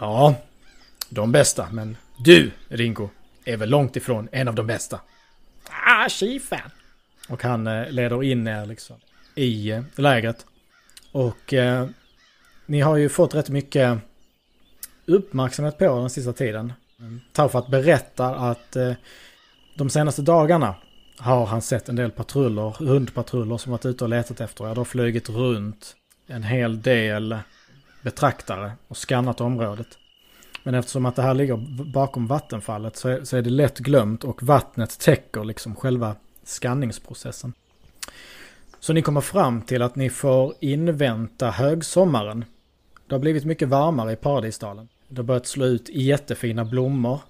[0.00, 0.34] Ja,
[1.08, 3.10] de bästa, men du Ringo
[3.44, 5.00] är väl långt ifrån en av de bästa.
[5.86, 6.70] Ah, chiefen!
[7.30, 8.96] Och han eh, leder in er liksom
[9.34, 10.46] i eh, lägret.
[11.12, 11.86] Och eh,
[12.66, 13.98] ni har ju fått rätt mycket
[15.06, 16.72] uppmärksamhet på den sista tiden.
[17.32, 18.92] Taufat berättar att eh,
[19.76, 20.74] de senaste dagarna
[21.18, 24.68] har han sett en del patruller, hundpatruller som varit ute och letat efter er.
[24.68, 27.38] De har flugit runt en hel del
[28.02, 29.86] betraktare och skannat området.
[30.62, 31.56] Men eftersom att det här ligger
[31.92, 37.52] bakom vattenfallet så är, så är det lätt glömt och vattnet täcker liksom själva skanningsprocessen.
[38.80, 42.44] Så ni kommer fram till att ni får invänta högsommaren.
[43.06, 44.88] Det har blivit mycket varmare i Paradisdalen.
[45.08, 47.20] Det har börjat slå ut jättefina blommor.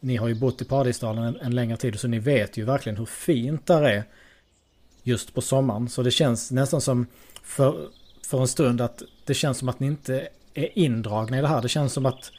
[0.00, 2.98] Ni har ju bott i Paradisdalen en, en längre tid så ni vet ju verkligen
[2.98, 4.04] hur fint där är
[5.02, 5.88] just på sommaren.
[5.88, 7.06] Så det känns nästan som
[7.42, 7.88] för,
[8.26, 11.62] för en stund att det känns som att ni inte är indragna i det här.
[11.62, 12.32] Det känns som att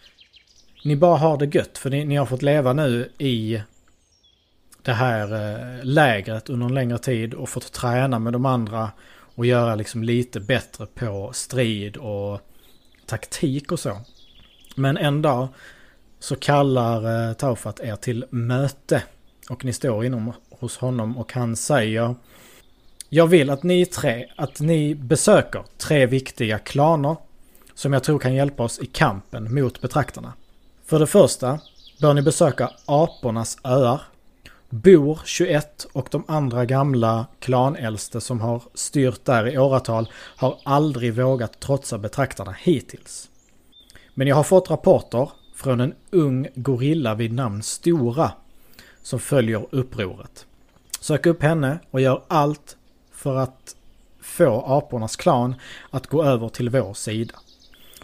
[0.83, 3.61] ni bara har det gött för ni, ni har fått leva nu i
[4.83, 8.91] det här eh, lägret under en längre tid och fått träna med de andra
[9.35, 12.39] och göra liksom lite bättre på strid och
[13.05, 13.97] taktik och så.
[14.75, 15.47] Men en dag
[16.19, 19.03] så kallar eh, Taufat er till möte
[19.49, 22.15] och ni står inom hos honom och han säger
[23.09, 27.15] Jag vill att ni tre, att ni besöker tre viktiga klaner
[27.73, 30.33] som jag tror kan hjälpa oss i kampen mot betraktarna.
[30.85, 31.59] För det första
[32.01, 34.01] bör ni besöka Apornas öar
[34.71, 41.13] Bor 21 och de andra gamla klanäldste som har styrt där i åratal har aldrig
[41.13, 43.29] vågat trotsa betraktarna hittills.
[44.13, 48.31] Men jag har fått rapporter från en ung gorilla vid namn Stora
[49.01, 50.45] som följer upproret.
[50.99, 52.77] Sök upp henne och gör allt
[53.11, 53.75] för att
[54.21, 55.55] få apornas klan
[55.89, 57.35] att gå över till vår sida.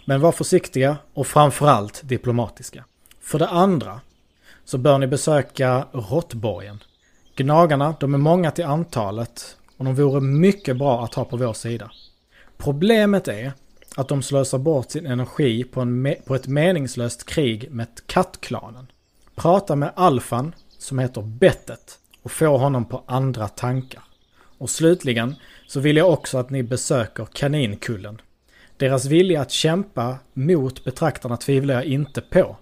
[0.04, 2.84] Men var försiktiga och framförallt diplomatiska.
[3.20, 4.00] För det andra
[4.66, 6.82] så bör ni besöka Råttborgen.
[7.36, 11.52] Gnagarna, de är många till antalet och de vore mycket bra att ha på vår
[11.52, 11.90] sida.
[12.56, 13.52] Problemet är
[13.96, 18.86] att de slösar bort sin energi på, en på ett meningslöst krig med kattklanen.
[19.34, 24.02] Prata med alfan, som heter Bettet, och få honom på andra tankar.
[24.58, 25.34] Och slutligen
[25.66, 28.20] så vill jag också att ni besöker Kaninkullen.
[28.76, 32.56] Deras vilja att kämpa mot betraktarna tvivlar jag inte på.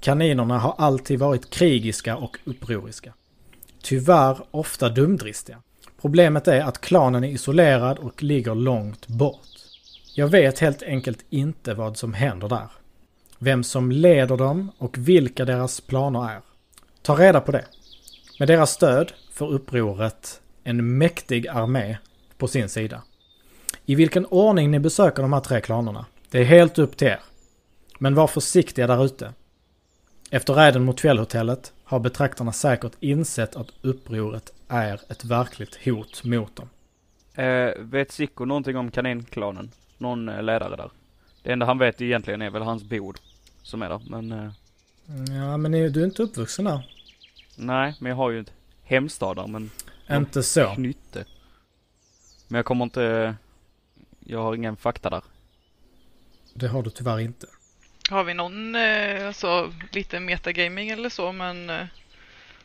[0.00, 3.12] Kaninerna har alltid varit krigiska och upproriska.
[3.82, 5.62] Tyvärr ofta dumdristiga.
[6.00, 9.48] Problemet är att klanen är isolerad och ligger långt bort.
[10.14, 12.68] Jag vet helt enkelt inte vad som händer där.
[13.38, 16.40] Vem som leder dem och vilka deras planer är.
[17.02, 17.64] Ta reda på det.
[18.38, 21.96] Med deras stöd får upproret en mäktig armé
[22.38, 23.02] på sin sida.
[23.86, 27.20] I vilken ordning ni besöker de här tre klanerna, det är helt upp till er.
[27.98, 29.32] Men var försiktiga där ute.
[30.32, 36.56] Efter räden mot fjällhotellet har betraktarna säkert insett att upproret är ett verkligt hot mot
[36.56, 36.68] dem.
[37.34, 39.70] Eh, vet Sicko någonting om kaninklanen?
[39.98, 40.90] Någon eh, ledare där?
[41.42, 43.18] Det enda han vet egentligen är väl hans bod
[43.62, 44.32] som är där, men...
[44.32, 44.50] Eh...
[45.36, 46.88] Ja, men är, du är inte uppvuxen där.
[47.56, 49.70] Nej, men jag har ju ett hemstad där, men...
[50.10, 50.74] Inte så.
[50.74, 51.24] Knytte.
[52.48, 53.34] Men jag kommer inte...
[54.20, 55.22] Jag har ingen fakta där.
[56.54, 57.46] Det har du tyvärr inte.
[58.10, 61.86] Har vi någon, eh, alltså lite metagaming eller så, men eh,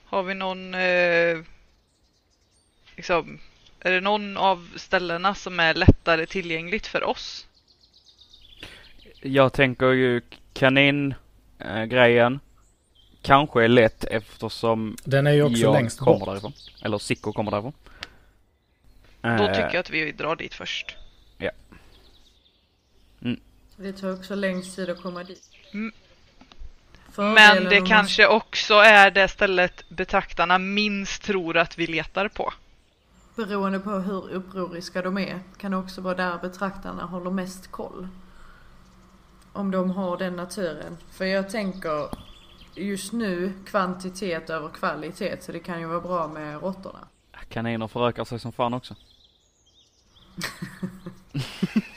[0.05, 1.37] har vi någon, eh,
[2.95, 3.39] liksom,
[3.79, 7.47] är det någon av ställena som är lättare tillgängligt för oss?
[9.21, 10.21] Jag tänker ju
[10.53, 12.39] kanin-grejen
[13.21, 16.27] kanske är lätt eftersom Den är ju också jag längst kommer bort.
[16.27, 16.53] därifrån.
[16.81, 17.73] Eller Sicko kommer därifrån.
[19.21, 20.95] Då tycker jag att vi drar dit först.
[23.75, 25.49] Det tar också längst tid att komma dit.
[25.73, 25.91] Mm.
[27.17, 32.53] Men det kanske också är det stället betraktarna minst tror att vi letar på.
[33.35, 38.07] Beroende på hur upproriska de är kan det också vara där betraktarna håller mest koll.
[39.53, 40.97] Om de har den naturen.
[41.11, 42.09] För jag tänker
[42.75, 47.07] just nu kvantitet över kvalitet så det kan ju vara bra med råttorna.
[47.49, 48.95] Kaniner förökar sig som fan också.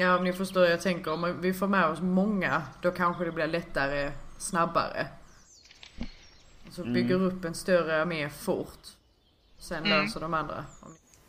[0.00, 3.32] Ja om ni förstår jag tänker om vi får med oss många då kanske det
[3.32, 5.06] blir lättare snabbare.
[6.70, 8.78] Så bygger upp en större armé fort.
[9.58, 10.04] Sen Mm.
[10.04, 10.64] löser de andra.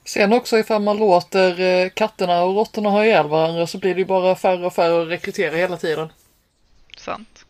[0.05, 3.99] Sen också ifall man låter eh, katterna och råttorna ha ihjäl varandra så blir det
[4.01, 6.09] ju bara färre och färre att rekrytera hela tiden.
[6.97, 7.45] Sant.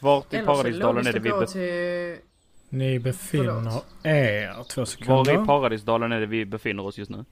[0.00, 2.24] Vart i Paradisdalen är det vi be- till...
[2.68, 3.86] Ni befinner Förlåt.
[4.02, 5.46] er, två Var i sekunder.
[5.46, 7.24] Paradisdalen är det vi befinner oss just nu?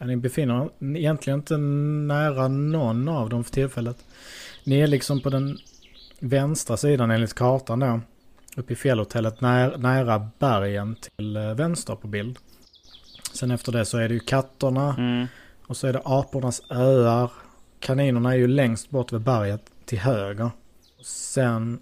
[0.00, 3.96] Ja, ni befinner er egentligen inte nära någon av dem för tillfället.
[4.64, 5.58] Ni är liksom på den
[6.20, 8.00] vänstra sidan enligt kartan då.
[8.56, 12.38] Uppe i fjällhotellet när, nära bergen till eh, vänster på bild.
[13.32, 15.26] Sen efter det så är det ju katterna Mm.
[15.66, 17.30] och så är det apornas öar.
[17.80, 20.50] Kaninerna är ju längst bort vid berget till höger.
[21.04, 21.78] Sen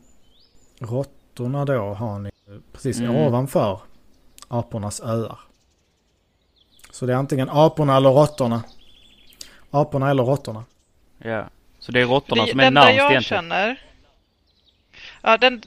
[0.79, 2.31] råttorna då har ni
[2.73, 3.17] precis Mm.
[3.17, 3.81] ovanför
[4.49, 5.39] apornas öar.
[6.90, 8.62] Så det är antingen aporna eller råttorna.
[9.70, 10.64] Aporna eller råttorna.
[11.18, 11.44] Ja.
[11.79, 13.42] Så det är råttorna Det- som är den där närmst jag egentligen?
[13.42, 13.81] känner...
[15.22, 15.62] Ja, den,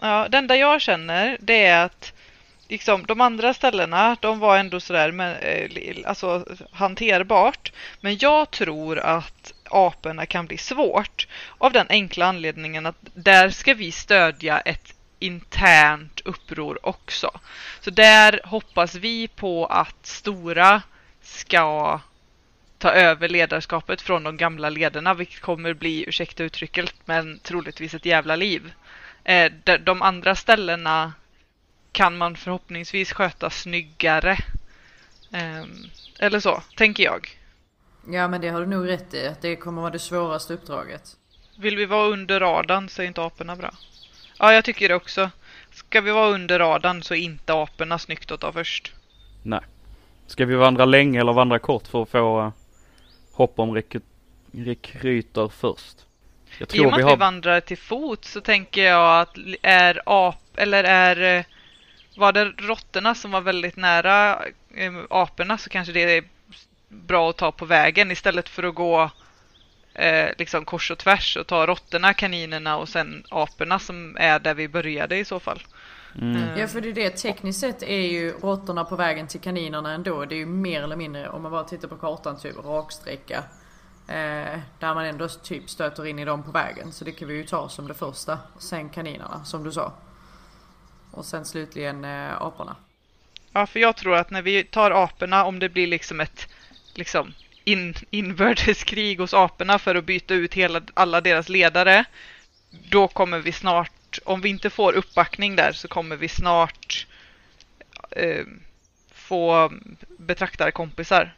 [0.00, 2.12] ja, den där jag känner det är att
[2.68, 7.72] liksom, de andra ställena, de var ändå sådär men, eh, alltså, hanterbart.
[8.00, 11.26] Men jag tror att aporna kan bli svårt
[11.58, 17.30] av den enkla anledningen att där ska vi stödja ett internt uppror också.
[17.80, 20.82] Så där hoppas vi på att stora
[21.22, 22.00] ska
[22.78, 28.06] ta över ledarskapet från de gamla ledarna, vilket kommer bli, ursäkta uttrycket, men troligtvis ett
[28.06, 28.72] jävla liv.
[29.24, 29.52] Eh,
[29.84, 31.12] de, andra ställena
[31.92, 34.38] kan man förhoppningsvis sköta snyggare.
[35.32, 35.68] Ehm,
[36.18, 37.38] eller så, tänker jag.
[38.10, 39.26] Ja men det har du nog rätt i.
[39.26, 41.16] att Det kommer vara det svåraste uppdraget.
[41.56, 43.74] Vill vi vara under radarn så är inte aporna bra.
[44.42, 45.30] Ja, jag tycker det också.
[45.70, 48.92] Ska vi vara under radarn så är inte aporna snyggt att ta först.
[49.42, 49.60] Nej.
[50.26, 52.52] Ska vi vandra länge eller vandra kort för att få uh,
[53.32, 54.02] hopp om rekry-
[54.52, 55.96] rekryter först?
[56.58, 59.36] Jag I och tror med vi att vi vandrar till fot så tänker jag att
[59.62, 61.44] är ap eller är eh,
[62.16, 66.24] var det råttorna som var väldigt nära eh, aporna så kanske det är
[66.88, 69.10] bra att ta på vägen istället för att gå
[69.94, 74.54] eh, liksom kors och tvärs och ta råttorna, kaninerna och sen aporna som är där
[74.54, 75.62] vi började i så fall.
[76.20, 76.36] Mm.
[76.36, 79.92] Eh, Ja för det är det, tekniskt sett är ju råttorna på vägen till kaninerna
[79.92, 80.24] ändå.
[80.24, 83.44] Det är ju mer eller mindre, om man bara tittar på kartan, typ raksträcka.
[84.08, 86.92] Eh, där man ändå typ stöter in i dem på vägen.
[86.92, 88.38] Så det kan vi ju ta som det första.
[88.58, 89.92] Sen kaninerna, som du sa.
[91.10, 92.76] Och sen slutligen eh, aporna.
[93.52, 96.48] Ja, för jag tror att när vi tar aporna, om det blir liksom ett
[96.94, 97.32] liksom
[97.64, 102.04] in, inbördeskrig hos aporna för att byta ut hela, alla deras ledare,
[102.70, 107.06] då kommer vi snart, om vi inte får uppbackning där, så kommer vi snart
[108.10, 108.44] eh,
[109.10, 109.72] få
[110.18, 111.34] betraktarkompisar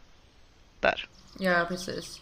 [0.80, 1.08] där.
[1.38, 2.20] Ja precis.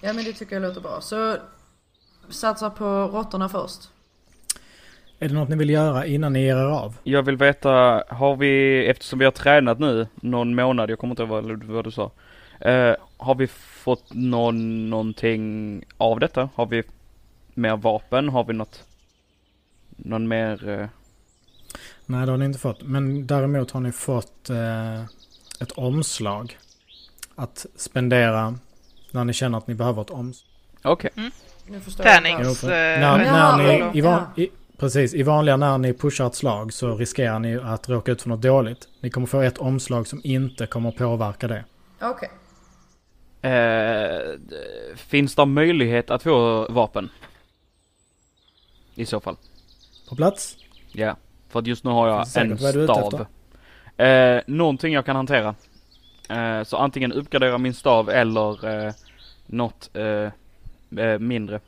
[0.00, 1.00] Ja men det tycker jag låter bra.
[1.00, 1.38] Så
[2.28, 3.88] satsa på råttorna först.
[5.18, 6.96] Är det något ni vill göra innan ni ger er av?
[7.04, 11.22] Jag vill veta, har vi, eftersom vi har tränat nu någon månad, jag kommer inte
[11.22, 12.10] ihåg vad, vad du sa.
[12.60, 16.48] Eh, har vi fått någon, någonting av detta?
[16.54, 16.82] Har vi
[17.54, 18.28] mer vapen?
[18.28, 18.84] Har vi något,
[19.96, 20.86] någon mer, eh,
[22.06, 22.82] Nej, det har ni inte fått.
[22.82, 25.00] Men däremot har ni fått eh,
[25.60, 26.58] ett omslag.
[27.34, 28.58] Att spendera
[29.10, 30.48] när ni känner att ni behöver ett omslag.
[30.82, 31.10] okej.
[31.84, 32.40] Förstår jag Tärnings...
[32.44, 34.48] Jo, för- eh, när, när ni, i, van, i,
[34.78, 38.28] precis, i vanliga när ni pushar ett slag så riskerar ni att råka ut för
[38.28, 38.88] något dåligt.
[39.00, 41.64] Ni kommer få ett omslag som inte kommer påverka det.
[42.00, 42.30] Okej.
[43.42, 44.56] Eh, d-
[44.96, 47.08] finns det möjlighet att få vapen?
[48.94, 49.36] I så fall.
[50.08, 50.56] På plats?
[50.92, 51.16] Ja.
[51.48, 53.26] För att just nu har jag en stav.
[54.06, 55.54] Eh, någonting jag kan hantera.
[56.28, 58.92] Eh, så antingen uppgradera min stav eller eh,
[59.46, 60.30] något eh,
[61.04, 61.60] eh, mindre.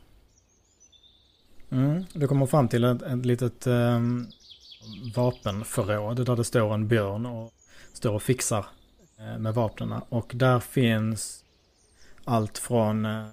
[1.71, 2.05] Mm.
[2.13, 3.99] Du kommer fram till ett, ett litet eh,
[5.15, 7.53] vapenförråd där det står en björn och
[7.93, 8.65] står och fixar
[9.19, 10.01] eh, med vapnen.
[10.09, 11.43] Och där finns
[12.23, 13.25] allt från eh,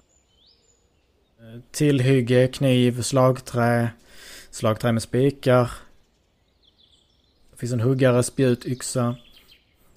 [1.71, 3.89] tillhygge, kniv, slagträ,
[4.49, 5.71] slagträ med spikar.
[7.51, 9.15] Det finns en huggare, spjut, yxa.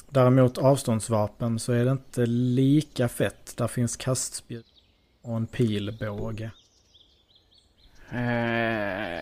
[0.09, 3.57] Däremot avståndsvapen så är det inte lika fett.
[3.57, 4.66] Där finns kastspjut
[5.22, 6.50] och en pilbåge.
[8.12, 9.20] Eh,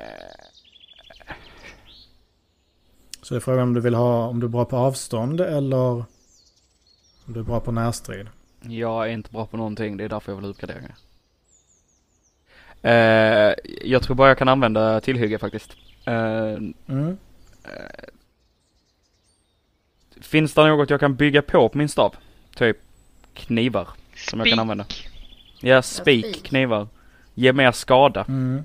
[3.22, 6.04] Så är frågan om du vill ha om du är bra på avstånd eller om
[7.26, 8.26] du är bra på närstrid.
[8.60, 10.78] jag är inte bra på någonting, det är därför jag vill uppgradera.
[12.82, 13.54] Eh,
[13.84, 15.76] jag tror bara jag kan använda tillhygge faktiskt.
[16.04, 16.56] Eh,
[16.86, 17.16] Mm.
[20.20, 22.14] finns det något jag kan bygga på på min stav?
[22.54, 22.76] Typ
[23.34, 24.86] knivar som jag kan använda.
[25.60, 26.44] Ja, spik, spik.
[26.46, 26.88] knivar.
[27.34, 28.24] Ge mer skada.
[28.28, 28.64] Mm.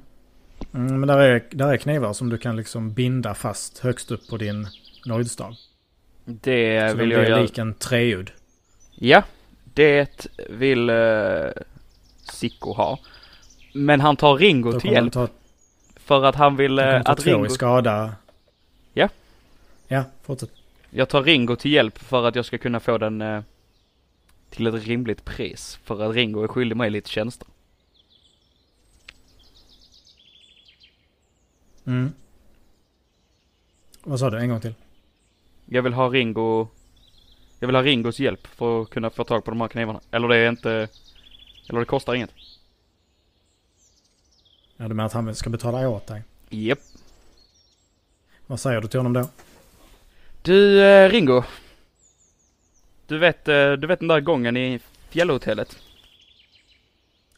[0.73, 4.27] Mm, men där är, där är knivar som du kan liksom binda fast högst upp
[4.29, 4.67] på din
[5.05, 5.55] nojdstav.
[6.25, 7.41] Det Så vill jag göra.
[7.41, 8.31] lik en treudd.
[8.95, 9.23] Ja,
[9.63, 11.51] det vill uh,
[12.31, 12.99] Sicko ha.
[13.73, 15.27] Men han tar Ringo till hjälp ta,
[15.95, 17.45] för att han vill eh, han ta att Ringo...
[17.45, 18.15] i skada.
[18.93, 19.09] Ja.
[19.87, 20.51] Ja, fortsätt.
[20.89, 23.41] Jag tar Ringo till hjälp för att jag ska kunna få den eh,
[24.49, 25.79] till ett rimligt pris.
[25.83, 27.47] För att Ringo är skyldig mig lite tjänster.
[31.85, 32.13] Mm.
[34.03, 34.39] Vad sa du?
[34.39, 34.73] En gång till.
[35.65, 36.67] Jag vill ha Ringo...
[37.59, 40.01] Jag vill ha Ringos hjälp för att kunna få tag på de här knivarna.
[40.11, 40.87] Eller det är inte...
[41.69, 42.31] Eller det kostar inget.
[44.77, 46.23] Ja, du menar att han ska betala åt dig?
[46.49, 46.79] Japp.
[48.47, 49.27] Vad säger du till honom då?
[50.41, 51.43] Du eh, Ringo.
[53.07, 54.79] Du vet, eh, du vet den där gången i
[55.09, 55.77] fjällhotellet?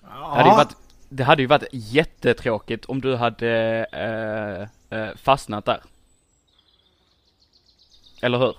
[0.02, 0.78] Det hade, ju varit,
[1.16, 3.50] det hade ju varit jättetråkigt om du hade
[3.92, 5.82] eh, eh, fastnat där.
[8.22, 8.54] Eller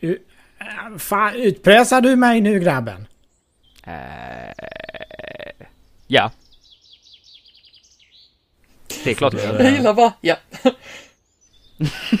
[0.00, 0.18] hur?
[0.98, 3.06] Fan, utpressar du mig nu grabben?
[3.84, 3.94] Eh,
[6.06, 6.30] ja.
[9.04, 9.70] Det är klart jag Jag gör.
[9.70, 10.12] gillar va?
[10.20, 10.36] Ja.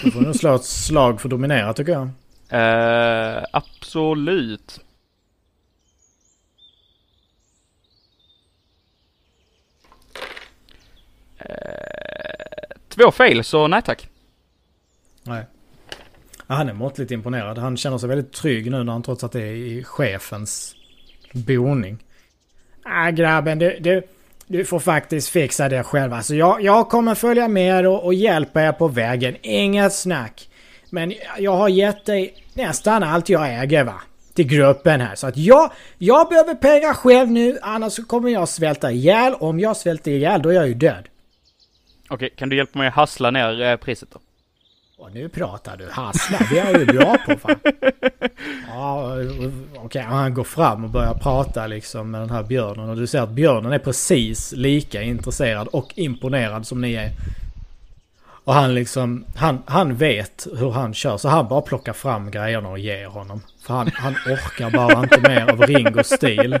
[0.04, 2.08] Då får du slå ett slag för att dominera tycker jag.
[2.60, 4.80] Eh, absolut.
[11.38, 14.08] Eh, två fail, så nej tack.
[15.22, 15.44] Nej.
[16.46, 17.58] Ja, han är måttligt imponerad.
[17.58, 20.74] Han känner sig väldigt trygg nu när han trots att det är i chefens
[21.32, 21.98] boning.
[22.84, 24.02] Ah, grabben, du, du,
[24.46, 26.12] du får faktiskt fixa det själv.
[26.12, 29.36] Alltså, jag, jag kommer följa med och, och hjälpa er på vägen.
[29.42, 30.48] Inget snack.
[30.90, 34.00] Men jag har gett dig nästan allt jag äger va?
[34.34, 35.14] Till gruppen här.
[35.14, 37.58] Så att jag, jag behöver pengar själv nu.
[37.62, 39.34] Annars kommer jag svälta ihjäl.
[39.34, 41.08] Om jag svälter ihjäl då är jag ju död.
[42.08, 44.18] Okej, kan du hjälpa mig att hassla ner eh, priset då?
[44.98, 47.56] Och nu pratar du hassla, det är ju bra på fan.
[48.68, 49.12] Ja,
[49.76, 53.20] okej, han går fram och börjar prata liksom med den här björnen och du ser
[53.20, 57.10] att björnen är precis lika intresserad och imponerad som ni är.
[58.44, 62.68] Och han liksom, han, han vet hur han kör så han bara plockar fram grejerna
[62.68, 63.42] och ger honom.
[63.66, 66.58] För han, han orkar bara inte mer av Ringos stil.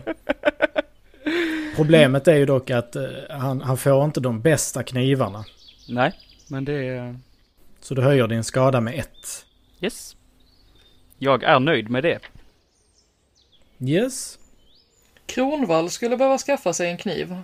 [1.78, 5.44] Problemet är ju dock att eh, han, han får inte de bästa knivarna.
[5.88, 6.12] Nej,
[6.48, 7.18] men det är...
[7.80, 9.46] Så du höjer din skada med ett.
[9.80, 10.16] Yes.
[11.18, 12.18] Jag är nöjd med det.
[13.80, 14.38] Yes.
[15.26, 17.36] Kronvall skulle behöva skaffa sig en kniv.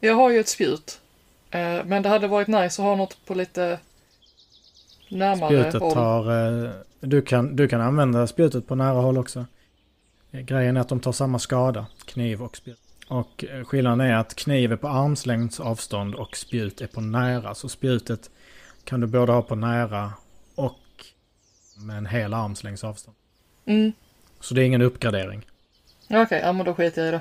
[0.00, 1.00] Jag har ju ett spjut.
[1.50, 3.78] Eh, Men det hade varit nice att ha något på lite
[5.08, 5.92] närmare Spjutet håll.
[5.92, 6.64] tar...
[6.64, 9.44] eh, Du kan, du kan använda spjutet på nära håll också.
[10.30, 12.78] Grejen är att de tar samma skada, kniv och spjut.
[13.08, 17.54] Och eh, skillnaden är att kniv är på armslängds avstånd och spjut är på nära.
[17.54, 18.30] Så spjutet
[18.84, 20.12] kan du både ha på nära
[20.54, 20.80] och
[21.76, 23.16] med en hel armslängds avstånd.
[23.66, 23.92] Mm.
[24.40, 25.46] Så det är ingen uppgradering.
[26.10, 27.20] Okej, ja men då skiter jag i det.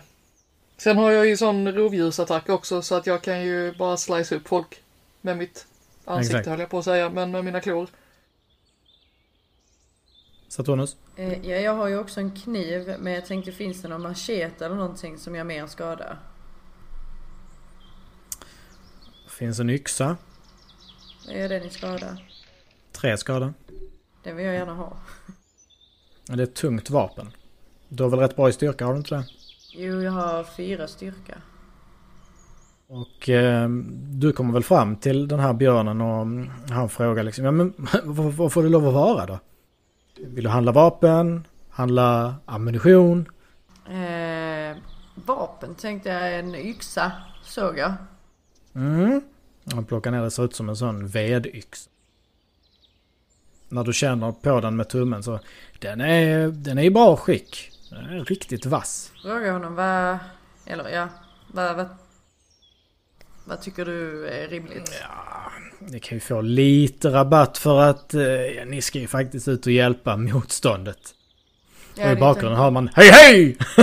[0.77, 4.47] Sen har jag ju sån rovdjursattack också så att jag kan ju bara slice upp
[4.47, 4.81] folk
[5.21, 5.67] med mitt
[6.05, 6.49] ansikte Exakt.
[6.49, 7.88] höll jag på att säga, men med mina klor.
[10.53, 10.97] Saturnus?
[11.15, 14.65] Eh, Ja, jag har ju också en kniv, men jag tänkte finns det någon machete
[14.65, 16.17] eller någonting som gör mer skada?
[19.27, 20.17] Finns en yxa.
[21.27, 22.17] Vad gör den i skada?
[22.91, 23.53] Tre skada.
[24.23, 24.97] Den vill jag gärna ha.
[26.25, 27.31] Det är ett tungt vapen.
[27.89, 29.25] Du har väl rätt bra i styrka, har du inte det?
[29.75, 31.37] Jo, jag har fyra styrka.
[32.87, 37.45] Och eh, du kommer väl fram till den här björnen och mm, han frågar liksom,
[37.45, 37.73] ja men
[38.03, 39.39] vad, vad får det lov att vara då?
[40.16, 41.47] Vill du handla vapen?
[41.70, 43.30] Handla ammunition?
[43.89, 44.78] Eh,
[45.16, 47.11] vapen tänkte jag, en yxa
[47.43, 47.93] såg jag.
[48.76, 49.22] Mm.
[49.74, 51.89] Han plockar ner det, ser ut som en sån vedyxa.
[53.70, 55.39] När du känner på den med tummen så,
[55.80, 57.72] den är, den är i bra skick.
[57.89, 59.11] Den är riktigt vass.
[59.22, 60.18] Fråga honom vad,
[60.66, 61.09] eller ja,
[61.47, 61.88] vad, vad,
[63.45, 64.91] vad tycker du är rimligt?
[65.88, 68.21] Ni kan ju få lite rabatt för att eh,
[68.67, 70.99] ni ska ju faktiskt ut och hjälpa motståndet.
[71.95, 73.57] Ja, och i bakgrunden hör man Hej hej!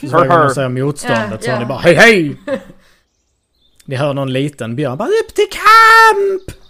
[0.00, 1.60] Så varje gång man säger motståndet Ja, så hör ja.
[1.60, 2.36] ni bara Hej hej!
[3.84, 6.60] Ni hör någon liten björn bara upp till kamp!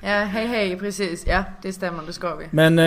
[0.00, 1.26] Ja, hej hej, precis.
[1.26, 2.46] Ja, det stämmer, det ska vi.
[2.50, 2.84] Men eh,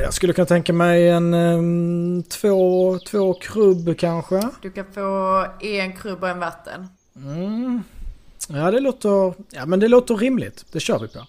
[0.00, 4.42] jag skulle kunna tänka mig en eh, två, två krubb kanske.
[4.62, 6.88] Du kan få en krubb och en vatten.
[7.16, 7.82] Mm.
[8.50, 10.64] Ja det låter, ja men det låter rimligt.
[10.72, 11.26] Det kör vi på.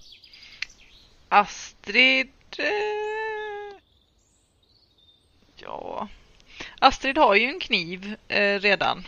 [1.30, 2.32] Astrid...
[2.57, 3.80] Eh,
[5.55, 6.07] ja...
[6.80, 9.03] Astrid har ju en kniv eh, redan.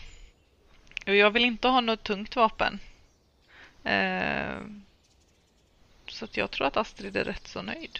[1.07, 2.80] Och jag vill inte ha något tungt vapen.
[3.84, 4.59] Eh...
[6.07, 7.99] Så att jag tror att Astrid är rätt så nöjd.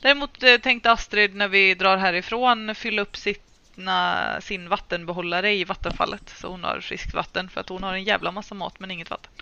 [0.00, 3.43] Däremot eh, tänkte Astrid när vi drar härifrån fylla upp sitt
[3.78, 8.04] öppna sin vattenbehållare i vattenfallet så hon har friskt vatten för att hon har en
[8.04, 9.32] jävla massa mat men inget vatten.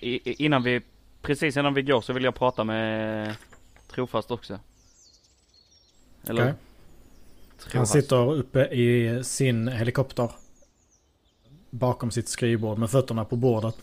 [0.00, 0.80] I, i- innan vi,
[1.22, 3.36] precis innan vi går så vill jag prata med
[3.90, 4.58] Trofast också.
[6.28, 6.44] Eller?
[6.44, 6.54] Han
[7.58, 7.92] Trofast.
[7.92, 10.30] sitter uppe i sin helikopter.
[11.70, 13.76] Bakom sitt skrivbord med fötterna på bordet.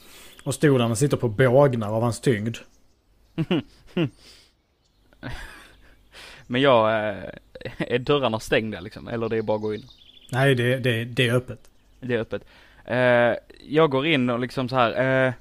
[0.43, 2.57] Och stolarna sitter på bågnar av hans tyngd.
[6.47, 7.23] Men jag, eh,
[7.77, 9.07] är dörrarna stängda liksom?
[9.07, 9.85] Eller det är bara att gå in?
[10.31, 11.59] Nej, det, det, det är öppet.
[11.99, 12.43] Det är öppet.
[12.85, 13.33] Eh,
[13.67, 15.33] jag går in och liksom så här.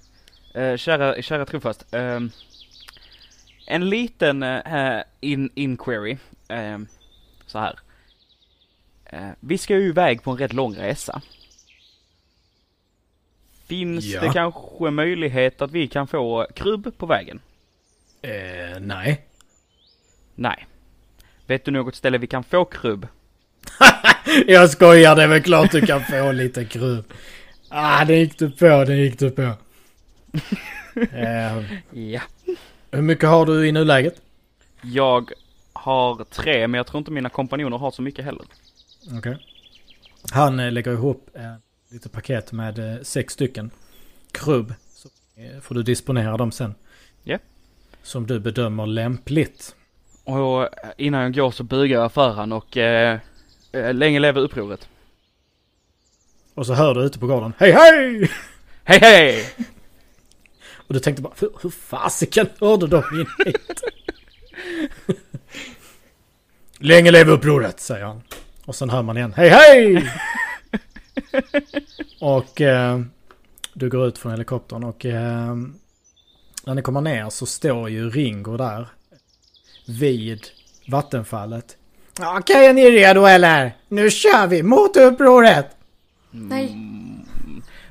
[0.54, 1.94] Eh, kära, kära trofast.
[3.66, 4.44] En liten
[5.20, 6.16] in, inquiry.
[7.46, 7.78] Så här.
[9.40, 11.22] Vi ska ju iväg på en rätt lång resa.
[13.66, 14.20] Finns Ja.
[14.20, 17.40] det kanske möjlighet att vi kan få krubb på vägen?
[18.22, 19.26] Eh, nej.
[20.34, 20.66] Nej.
[21.46, 23.06] Vet du något ställe vi kan få krubb?
[24.46, 27.04] Jag skojar, det är väl klart du kan få lite krubb.
[27.68, 29.42] Ah, det gick du på, det gick du på.
[31.12, 32.20] eh, Ja.
[32.90, 34.14] hur mycket har du i nuläget?
[34.82, 35.30] Jag
[35.72, 38.44] har tre, men jag tror inte mina kompanjoner har så mycket heller.
[39.18, 39.38] Okej.
[40.32, 41.54] Han eh, lägger ihop eh,
[41.90, 43.70] lite paket med eh, sex stycken
[44.32, 44.74] krubb.
[44.94, 46.74] Så eh, får du disponera dem sen.
[47.24, 47.38] Ja.
[48.02, 49.74] Som du bedömer lämpligt.
[50.24, 53.18] Och innan jag går så bugar jag för han och eh,
[53.72, 54.88] eh, länge leve upproret.
[56.54, 57.52] Och så hör du ute på gården.
[57.58, 58.30] Hej hej!
[58.84, 59.46] Hej hej!
[60.74, 63.82] Och du tänkte bara, hur, hur fasiken hörde de in hit?
[66.78, 68.22] Länge leve upproret, säger han.
[68.64, 70.12] Och sen hör man igen, hej hej!
[72.20, 73.00] och eh,
[73.74, 75.56] du går ut från helikoptern och eh,
[76.64, 78.88] när ni kommer ner så står ju Ringo där.
[79.86, 80.46] Vid
[80.88, 81.76] vattenfallet.
[82.38, 83.72] Okej, är ni redo eller?
[83.88, 85.66] Nu kör vi mot upproret!
[86.30, 86.76] Nej.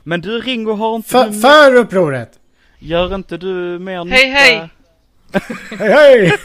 [0.04, 2.32] Men du Ringo har inte För, du, för upproret!
[2.80, 4.40] Gör inte du mer Hej, nytta?
[4.40, 4.70] hej!
[5.80, 6.38] Hej hej!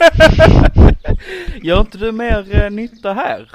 [1.61, 3.49] Gör inte du mer eh, nytta här?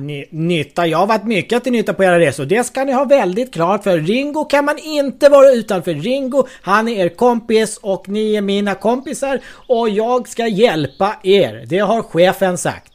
[0.00, 2.44] Ny- Nytta, jag har varit mycket till nytta på era resor.
[2.44, 3.98] Det ska ni ha väldigt klart för.
[3.98, 8.40] Ringo kan man inte vara utan för Ringo, han är er kompis och ni är
[8.42, 11.64] mina kompisar och jag ska hjälpa er.
[11.66, 12.92] Det har chefen sagt.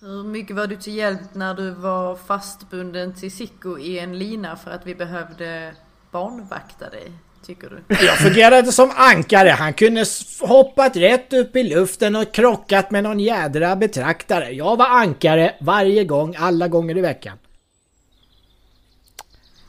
[0.00, 4.56] Hur mycket var du till hjälp när du var fastbunden till Sicko i en lina
[4.56, 5.74] för att vi behövde
[6.10, 7.12] barnvakta dig?
[7.46, 8.06] Tycker du?
[8.06, 9.48] Jag fungerade som ankare.
[9.48, 10.04] Han kunde
[10.40, 14.50] hoppat rätt upp i luften och krockat med någon jädra betraktare.
[14.50, 17.38] Jag var ankare varje gång, alla gånger i veckan.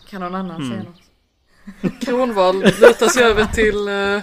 [0.10, 2.02] Kan någon annan säga något?
[2.02, 4.22] Kronvall lutar sig över till, eh,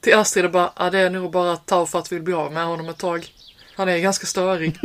[0.00, 2.66] till Astrid och bara, ah, det är nog bara att Taufat vill bli av med
[2.66, 3.26] honom ett tag.
[3.76, 4.78] Han är ganska störig.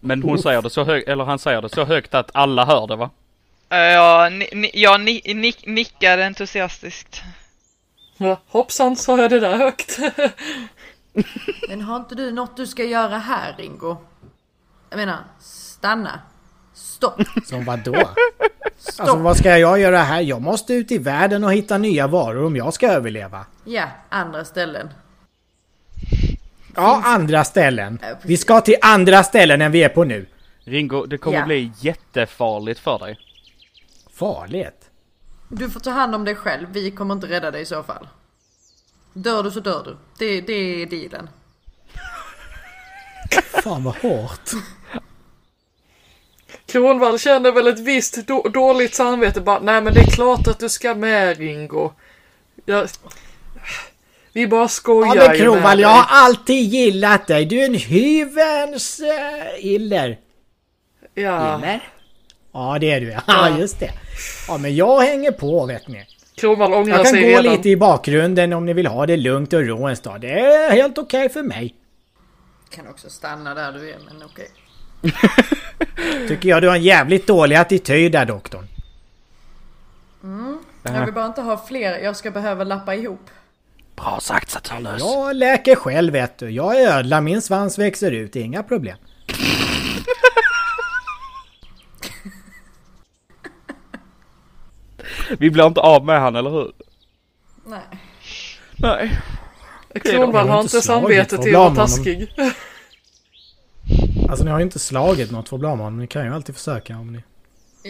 [0.00, 2.86] men hon säger det så högt, eller han säger det så högt att alla hör
[2.86, 3.10] det va?
[3.72, 7.22] Eh, Ja, ni, ni, jag ni, ni, nickar entusiastiskt.
[8.16, 9.98] Ja, hoppsan, sa jag det där högt?
[11.68, 13.96] Men har inte du något du ska göra här Ringo?
[14.90, 16.20] Jag menar, stanna.
[16.74, 17.20] Stopp.
[17.44, 17.94] Som vadå?
[18.98, 20.20] Alltså vad ska jag göra här?
[20.20, 23.46] Jag måste ut i världen och hitta nya varor om jag ska överleva.
[23.64, 24.88] Ja, andra ställen.
[26.74, 27.98] Ja, andra ställen.
[28.22, 30.26] Vi ska till andra ställen än vi är på nu.
[30.64, 31.44] Ringo, det kommer Ja.
[31.46, 33.18] bli jättefarligt för dig.
[34.22, 34.90] Farligt.
[35.48, 38.08] Du får ta hand om dig själv, vi kommer inte rädda dig i så fall.
[39.12, 39.96] Dör du så dör du.
[40.18, 40.52] Det, det
[40.82, 41.28] är dealen.
[43.64, 44.50] Fan vad hårt.
[46.66, 50.58] Kronvall känner väl ett visst då- dåligt samvete bara, nej men det är klart att
[50.58, 51.92] du ska med Ringo.
[52.64, 52.88] Jag...
[54.32, 55.82] Vi bara Ja skojar men ju med Kronwall, dig.
[55.82, 57.44] jag har alltid gillat dig.
[57.44, 60.18] Du är en hyvens uh, iller.
[61.14, 61.78] Ja,
[62.52, 63.90] Ja det är du ja, just det.
[64.48, 66.06] Ja men jag hänger på vet ni.
[66.34, 67.44] Kronvall ångrar Jag kan sig gå redan.
[67.44, 70.20] lite i bakgrunden om ni vill ha det lugnt och ro en stad.
[70.20, 71.74] Det är helt okej för mig.
[72.70, 74.48] Kan också stanna där du är, men okej.
[76.28, 78.66] Tycker jag du har en jävligt dålig attityd där doktorn.
[80.82, 83.30] Jag vill bara inte ha fler, jag ska behöva lappa ihop.
[83.96, 85.00] Bra sagt Saturnus.
[85.00, 86.50] Jag läker själv vet du.
[86.50, 88.96] Jag är ödla, min svans växer ut, inga problem.
[95.38, 96.72] Vi blir inte av med han, eller hur?
[97.66, 97.80] Nej.
[98.76, 99.18] Nej.
[100.04, 102.28] Kronvall Jag har inte samvete till att vara taskig.
[104.28, 105.98] Alltså ni har ju inte slagit något för med honom.
[105.98, 107.22] Ni kan ju alltid försöka om ni...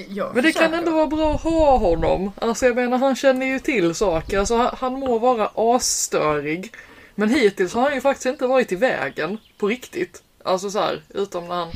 [0.08, 0.78] Jag Men det kan försöker.
[0.78, 2.32] ändå vara bra att ha honom.
[2.38, 4.38] Alltså jag menar han känner ju till saker.
[4.38, 6.72] Alltså han, han må vara asstörig.
[7.14, 9.38] Men hittills har han ju faktiskt inte varit i vägen.
[9.58, 10.22] På riktigt.
[10.44, 11.70] Alltså så här, utom när han...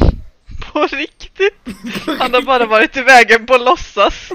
[0.72, 1.54] På riktigt?
[2.18, 4.28] Han har bara varit i vägen på låtsas.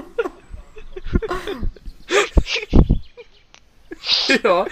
[4.42, 4.66] Ja,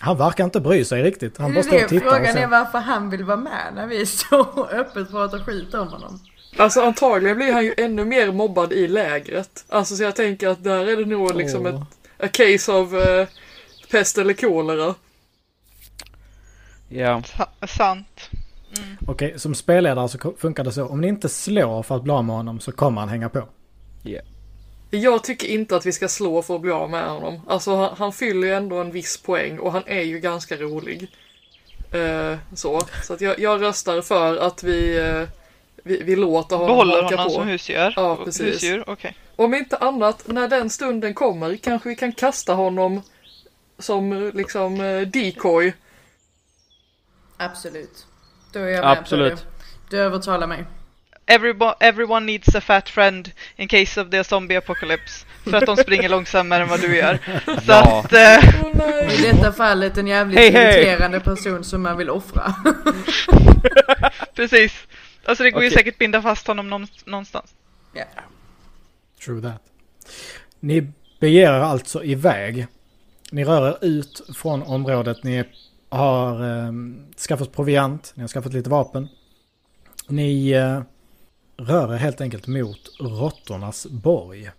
[0.00, 1.38] Han verkar inte bry sig riktigt.
[1.38, 3.86] Han bara är står och tittar och frågan är varför han vill vara med när
[3.86, 6.20] vi så öppet pratar skit om honom.
[6.56, 9.64] alltså antagligen blir han ju ännu mer mobbad i lägret.
[9.68, 11.74] Alltså så jag tänker att där är det nog liksom Åh.
[12.18, 13.26] ett a case of eh,
[13.90, 14.94] pest eller kolera.
[16.88, 17.22] Ja.
[17.22, 18.30] Sa- sant.
[19.06, 20.86] Okej, som spelledare så funkar det så.
[20.86, 23.48] Om ni inte slår för att bli av med honom så kommer han hänga på.
[25.02, 27.40] Jag tycker inte att vi ska slå för att bli av med honom.
[27.48, 31.08] Alltså han, han fyller ju ändå en viss poäng och han är ju ganska rolig.
[31.92, 35.28] Eh, så så att jag, jag röstar för att vi, eh,
[35.82, 37.34] vi, vi låter honom Behåller haka honom på.
[37.34, 37.92] som husdjur?
[37.96, 38.46] Ja, precis.
[38.54, 39.16] Husdjur, okej.
[39.36, 43.02] Om inte annat, när den stunden kommer kanske vi kan kasta honom
[43.78, 45.72] som liksom eh, decoy.
[47.36, 48.06] Absolut.
[48.52, 49.32] Då är jag med Absolut.
[49.32, 49.96] på det.
[49.96, 50.64] Du övertalar mig.
[51.26, 55.26] Everybo- everyone needs a fat friend in case of the zombie apocalypse.
[55.44, 57.18] För att de springer långsammare än vad du gör.
[57.44, 58.00] Så Ja.
[58.04, 58.12] att...
[58.12, 59.18] Eh, nej!
[59.18, 60.74] I detta fallet en jävligt Hej, hej!
[60.78, 62.54] irriterande person som man vill offra.
[64.34, 64.72] precis.
[65.24, 65.78] Alltså det går ju Okej.
[65.78, 67.54] säkert binda fast honom någon- någonstans.
[67.92, 68.04] ja.
[69.24, 69.62] True that.
[70.60, 72.66] Ni beger er alltså iväg.
[73.30, 75.24] Ni rör er ut från området.
[75.24, 75.44] Ni
[75.90, 76.72] har eh,
[77.28, 78.12] skaffat proviant.
[78.14, 79.08] Ni har skaffat lite vapen.
[80.08, 80.80] Ni eh,
[81.56, 84.50] rör er helt enkelt mot råttornas borg.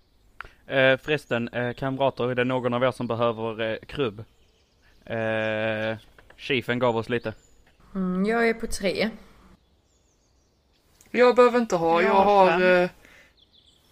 [0.68, 4.24] Eh, förresten, eh, kamrater, är det någon av er som behöver eh, krubb?
[5.06, 5.98] Eh,
[6.38, 7.34] Chiefen gav oss lite.
[7.96, 9.10] Mm, jag är på tre.
[11.12, 12.90] Jag behöver inte ha, Jag jag har eh,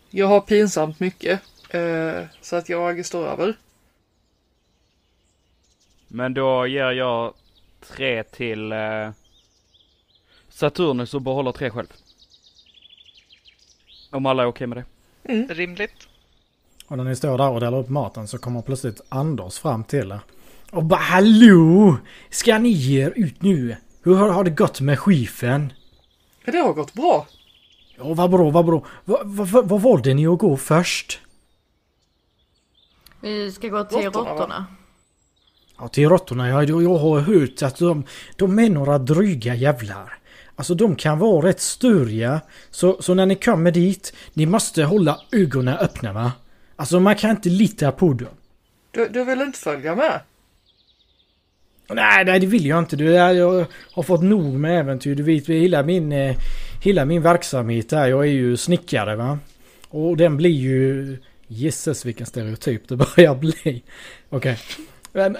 [0.09, 1.41] jag har pinsamt mycket.
[1.69, 3.53] Eh, så att jag står över.
[6.07, 7.33] Men då ger jag
[7.79, 9.09] tre till eh,
[10.49, 11.87] Saturnus och behåller tre själv.
[14.15, 14.77] Om alla är okej med
[15.23, 15.53] det.
[15.53, 16.07] Rimligt.
[16.87, 20.11] Och när ni står där och delar upp maten så kommer plötsligt Anders fram till
[20.11, 20.19] er.
[20.71, 21.97] Och bara hallå!
[22.29, 23.75] Ska ni ge er ut nu?
[24.03, 25.73] Hur har, har det gått med chefen?
[26.45, 27.27] Det har gått bra.
[27.97, 28.85] Ja, vad bra, vad bra.
[29.05, 31.19] Vad va, va, vad valde ni att gå först?
[33.21, 34.65] Vi ska gå till Råttorna.
[35.77, 36.49] Ja, till råttorna.
[36.49, 38.03] Ja, jag, jag har hört att de,
[38.35, 40.19] de är några dryga jävlar.
[40.55, 42.41] Alltså de kan vara rätt störiga.
[42.71, 46.31] Så, så när ni kommer dit, ni måste hålla ögonen öppna va?
[46.75, 48.27] Alltså man kan inte lita på dem.
[48.91, 50.19] Du, du vill inte följa med?
[51.89, 52.95] Nej, nej det vill jag inte.
[52.95, 55.15] Du, jag, jag har fått nog med äventyr.
[55.15, 56.35] Du vet, hela min, eh,
[56.83, 58.07] hela min verksamhet här.
[58.07, 59.39] Jag är ju snickare va.
[59.89, 61.17] Och den blir ju...
[61.47, 63.83] Jesses vilken stereotyp det börjar bli.
[64.29, 64.59] Okej.
[65.11, 65.37] Men...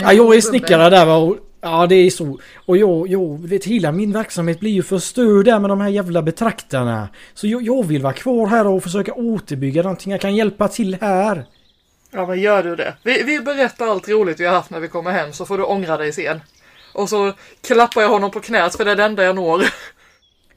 [0.00, 1.16] Ja, jag är snickare där va.
[1.16, 1.36] Och,
[1.66, 2.38] ja, det är så.
[2.66, 6.22] Och jag, jag vet hela min verksamhet blir ju förstörd där med de här jävla
[6.22, 7.08] betraktarna.
[7.34, 10.12] Så jag, jag vill vara kvar här och försöka återbygga någonting.
[10.12, 11.46] Jag kan hjälpa till här.
[12.10, 12.94] Ja men gör du det.
[13.02, 15.64] Vi, vi berättar allt roligt vi har haft när vi kommer hem så får du
[15.64, 16.40] ångra dig sen.
[16.94, 19.64] Och så klappar jag honom på knät för det är det enda jag når.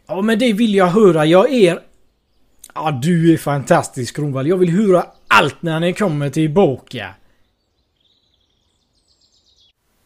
[0.08, 1.26] Ja, men det vill jag höra.
[1.26, 1.80] Jag är...
[2.74, 4.48] Ja, du är fantastisk Kronvall.
[4.48, 7.16] Jag vill höra allt när ni kommer tillbaka.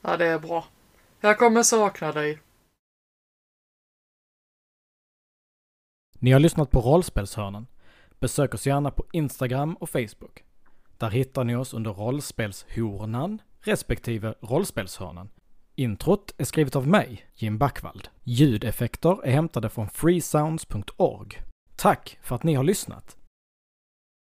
[0.01, 0.65] Ja det är bra.
[1.25, 2.39] Jag kommer sakna dig.
[6.19, 7.67] Ni har lyssnat på Rollspelshörnan.
[8.19, 10.43] Besök oss gärna på Instagram och Facebook.
[10.97, 15.29] Där hittar ni oss under Rollspelshornan respektive Rollspelshörnan.
[15.75, 18.07] Introt är skrivet av mig, Jim Backvald.
[18.23, 21.41] Ljudeffekter är hämtade från freesounds.org.
[21.75, 23.22] Tack för att ni har lyssnat!